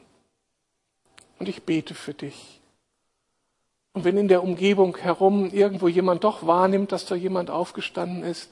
Und 1.37 1.49
ich 1.49 1.63
bete 1.63 1.93
für 1.93 2.13
dich. 2.13 2.61
Und 3.93 4.03
wenn 4.03 4.17
in 4.17 4.27
der 4.27 4.43
Umgebung 4.43 4.97
herum 4.97 5.51
irgendwo 5.51 5.87
jemand 5.87 6.23
doch 6.23 6.45
wahrnimmt, 6.47 6.91
dass 6.91 7.05
da 7.05 7.15
jemand 7.15 7.51
aufgestanden 7.51 8.23
ist, 8.23 8.49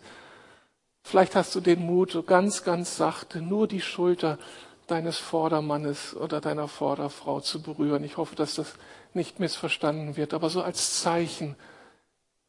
vielleicht 1.03 1.35
hast 1.35 1.55
du 1.55 1.59
den 1.59 1.83
Mut, 1.85 2.11
so 2.11 2.21
ganz, 2.21 2.63
ganz 2.63 2.95
sachte 2.95 3.41
nur 3.41 3.67
die 3.67 3.81
Schulter 3.81 4.37
deines 4.85 5.17
Vordermannes 5.17 6.15
oder 6.15 6.41
deiner 6.41 6.67
Vorderfrau 6.67 7.39
zu 7.39 7.61
berühren. 7.61 8.03
Ich 8.03 8.17
hoffe, 8.17 8.35
dass 8.35 8.55
das 8.55 8.75
nicht 9.13 9.39
missverstanden 9.39 10.15
wird, 10.15 10.33
aber 10.33 10.49
so 10.49 10.61
als 10.61 11.01
Zeichen, 11.01 11.55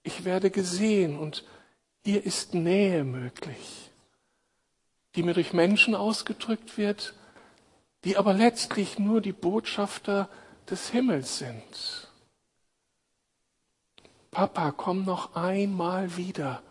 ich 0.03 0.24
werde 0.24 0.51
gesehen 0.51 1.18
und 1.18 1.45
ihr 2.05 2.24
ist 2.24 2.53
Nähe 2.53 3.05
möglich, 3.05 3.90
die 5.14 5.22
mir 5.22 5.34
durch 5.34 5.53
Menschen 5.53 5.95
ausgedrückt 5.95 6.76
wird, 6.76 7.14
die 8.05 8.16
aber 8.16 8.34
letztlich 8.34 8.99
nur 8.99 9.20
die 9.20 9.32
Botschafter 9.32 10.28
des 10.68 10.90
Himmels 10.90 11.38
sind. 11.38 12.12
Papa, 14.33 14.72
komm 14.72 15.05
noch 15.05 15.37
einmal 15.37 16.16
wieder. 16.16 16.62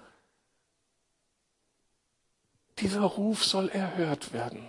Dieser 2.79 3.01
Ruf 3.01 3.45
soll 3.45 3.69
erhört 3.69 4.33
werden. 4.33 4.67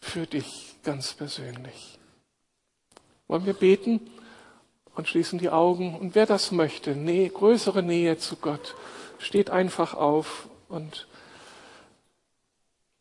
Für 0.00 0.26
dich 0.26 0.74
ganz 0.82 1.14
persönlich. 1.14 2.00
Wollen 3.28 3.46
wir 3.46 3.54
beten 3.54 4.00
und 4.96 5.06
schließen 5.06 5.38
die 5.38 5.50
Augen? 5.50 5.96
Und 5.96 6.16
wer 6.16 6.26
das 6.26 6.50
möchte, 6.50 6.96
Nähe, 6.96 7.30
größere 7.30 7.84
Nähe 7.84 8.18
zu 8.18 8.34
Gott, 8.34 8.74
steht 9.18 9.50
einfach 9.50 9.94
auf 9.94 10.48
und 10.68 11.06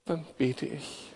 dann 0.05 0.25
bete 0.38 0.67
ich. 0.67 1.14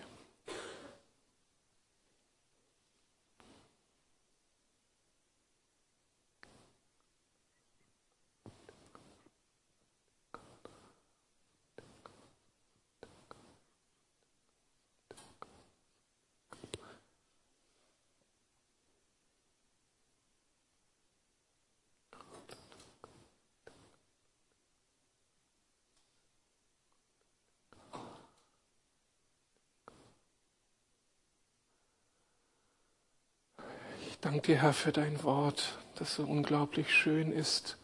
Danke 34.40 34.62
Herr, 34.62 34.72
für 34.72 34.90
dein 34.90 35.22
Wort, 35.22 35.78
das 35.96 36.14
so 36.14 36.22
unglaublich 36.22 36.94
schön 36.94 37.30
ist. 37.30 37.76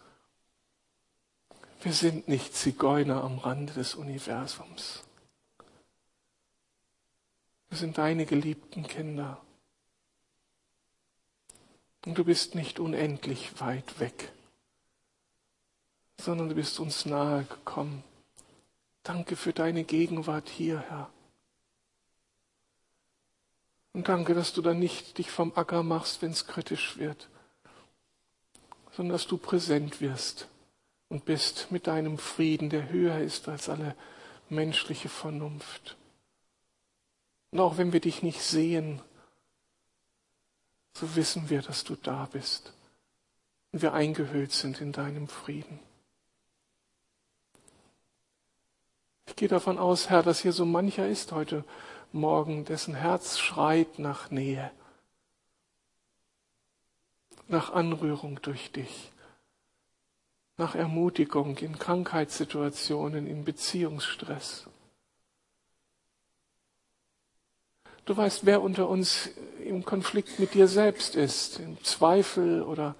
Wir 1.83 1.93
sind 1.93 2.29
nicht 2.29 2.57
Zigeuner 2.57 3.23
am 3.23 3.37
Rande 3.37 3.75
des 3.75 3.95
Universums. 3.95 5.05
Wir 7.69 7.77
sind 7.77 7.99
deine 7.99 8.25
geliebten 8.25 8.87
Kinder. 8.87 9.39
Und 12.07 12.17
du 12.17 12.25
bist 12.25 12.55
nicht 12.55 12.81
unendlich 12.81 13.61
weit 13.61 14.01
weg, 14.01 14.33
sondern 16.19 16.49
du 16.49 16.55
bist 16.55 16.81
uns 16.81 17.05
nahe 17.05 17.45
gekommen. 17.45 18.03
Danke 19.03 19.37
für 19.37 19.53
deine 19.53 19.85
Gegenwart 19.85 20.49
hier, 20.49 20.81
Herr. 20.89 21.11
Und 23.97 24.09
danke, 24.09 24.35
dass 24.35 24.53
du 24.53 24.61
dann 24.61 24.79
nicht 24.79 25.17
dich 25.17 25.31
vom 25.31 25.55
Acker 25.57 25.83
machst, 25.83 26.21
wenn 26.21 26.31
es 26.31 26.47
kritisch 26.47 26.99
wird, 26.99 27.31
sondern 28.93 29.15
dass 29.15 29.27
du 29.27 29.39
präsent 29.39 30.03
wirst 30.03 30.49
und 31.09 31.25
bist 31.25 31.69
mit 31.71 31.87
deinem 31.87 32.19
Frieden, 32.19 32.69
der 32.69 32.91
höher 32.91 33.19
ist 33.21 33.49
als 33.49 33.71
alle 33.71 33.97
menschliche 34.51 35.09
Vernunft. 35.09 35.97
Und 37.53 37.61
auch 37.61 37.79
wenn 37.79 37.95
wir 37.95 38.01
dich 38.01 38.23
nicht 38.23 38.43
sehen, 38.43 39.01
so 40.93 41.17
wissen 41.17 41.49
wir, 41.49 41.63
dass 41.63 41.83
du 41.83 41.97
da 41.97 42.29
bist 42.31 42.75
und 43.73 43.81
wir 43.81 43.95
eingehüllt 43.95 44.53
sind 44.53 44.83
in 44.83 44.93
deinem 44.93 45.27
Frieden. 45.27 45.79
Ich 49.25 49.37
gehe 49.37 49.49
davon 49.49 49.79
aus, 49.79 50.11
Herr, 50.11 50.23
dass 50.23 50.41
hier 50.41 50.53
so 50.53 50.67
mancher 50.67 51.09
ist 51.09 51.33
heute 51.33 51.65
Morgen, 52.17 52.65
dessen 52.65 52.95
Herz 52.95 53.39
schreit 53.39 53.99
nach 53.99 54.31
Nähe, 54.31 54.71
nach 57.47 57.73
Anrührung 57.73 58.41
durch 58.41 58.73
dich, 58.73 59.13
nach 60.57 60.75
Ermutigung 60.75 61.59
in 61.59 61.79
Krankheitssituationen, 61.79 63.27
in 63.27 63.45
Beziehungsstress. 63.45 64.67
Du 68.07 68.17
weißt, 68.17 68.47
wer 68.47 68.63
unter 68.63 68.89
uns 68.89 69.29
im 69.63 69.85
Konflikt 69.85 70.39
mit 70.39 70.55
dir 70.55 70.69
selbst 70.69 71.17
ist, 71.17 71.59
im 71.59 71.83
Zweifel 71.85 72.63
oder 72.63 72.95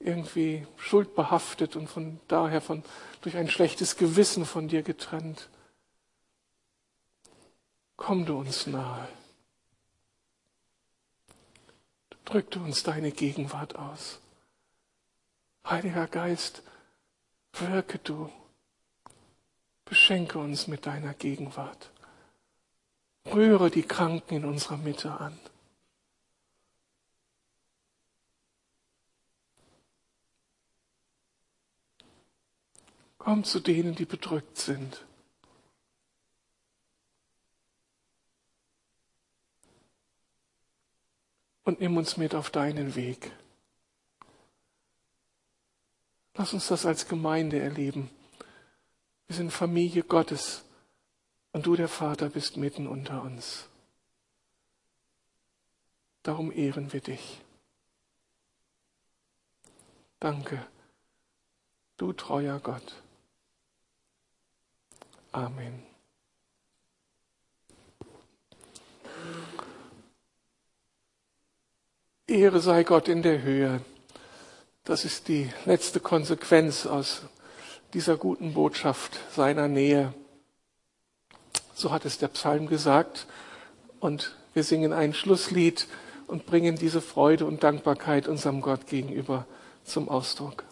irgendwie 0.00 0.66
schuldbehaftet 0.76 1.76
und 1.76 1.88
von 1.88 2.18
daher 2.26 2.60
von, 2.60 2.82
durch 3.20 3.36
ein 3.36 3.48
schlechtes 3.48 3.96
Gewissen 3.96 4.44
von 4.44 4.66
dir 4.66 4.82
getrennt. 4.82 5.48
Komm 7.98 8.24
du 8.24 8.38
uns 8.38 8.66
nahe. 8.68 9.08
Drück 12.24 12.50
du 12.52 12.60
uns 12.60 12.82
deine 12.84 13.10
Gegenwart 13.10 13.76
aus. 13.76 14.20
Heiliger 15.66 16.06
Geist, 16.06 16.62
wirke 17.52 17.98
du. 17.98 18.32
Beschenke 19.84 20.38
uns 20.38 20.68
mit 20.68 20.86
deiner 20.86 21.12
Gegenwart. 21.12 21.90
Rühre 23.26 23.68
die 23.68 23.82
Kranken 23.82 24.36
in 24.36 24.44
unserer 24.44 24.76
Mitte 24.76 25.10
an. 25.12 25.38
Komm 33.18 33.42
zu 33.42 33.58
denen, 33.58 33.96
die 33.96 34.06
bedrückt 34.06 34.56
sind. 34.56 35.04
Und 41.68 41.82
nimm 41.82 41.98
uns 41.98 42.16
mit 42.16 42.34
auf 42.34 42.48
deinen 42.48 42.94
Weg. 42.94 43.30
Lass 46.34 46.54
uns 46.54 46.68
das 46.68 46.86
als 46.86 47.08
Gemeinde 47.08 47.60
erleben. 47.60 48.08
Wir 49.26 49.36
sind 49.36 49.52
Familie 49.52 50.02
Gottes 50.02 50.64
und 51.52 51.66
du, 51.66 51.76
der 51.76 51.88
Vater, 51.88 52.30
bist 52.30 52.56
mitten 52.56 52.86
unter 52.86 53.20
uns. 53.20 53.68
Darum 56.22 56.52
ehren 56.52 56.90
wir 56.94 57.02
dich. 57.02 57.42
Danke, 60.20 60.66
du 61.98 62.14
treuer 62.14 62.60
Gott. 62.60 63.02
Amen. 65.32 65.87
Ehre 72.28 72.60
sei 72.60 72.84
Gott 72.84 73.08
in 73.08 73.22
der 73.22 73.40
Höhe. 73.40 73.80
Das 74.84 75.06
ist 75.06 75.28
die 75.28 75.48
letzte 75.64 75.98
Konsequenz 75.98 76.84
aus 76.84 77.22
dieser 77.94 78.18
guten 78.18 78.52
Botschaft 78.52 79.18
seiner 79.34 79.66
Nähe. 79.66 80.12
So 81.74 81.90
hat 81.90 82.04
es 82.04 82.18
der 82.18 82.28
Psalm 82.28 82.66
gesagt. 82.66 83.26
Und 83.98 84.36
wir 84.52 84.62
singen 84.62 84.92
ein 84.92 85.14
Schlusslied 85.14 85.86
und 86.26 86.44
bringen 86.44 86.76
diese 86.76 87.00
Freude 87.00 87.46
und 87.46 87.62
Dankbarkeit 87.62 88.28
unserem 88.28 88.60
Gott 88.60 88.86
gegenüber 88.86 89.46
zum 89.84 90.10
Ausdruck. 90.10 90.67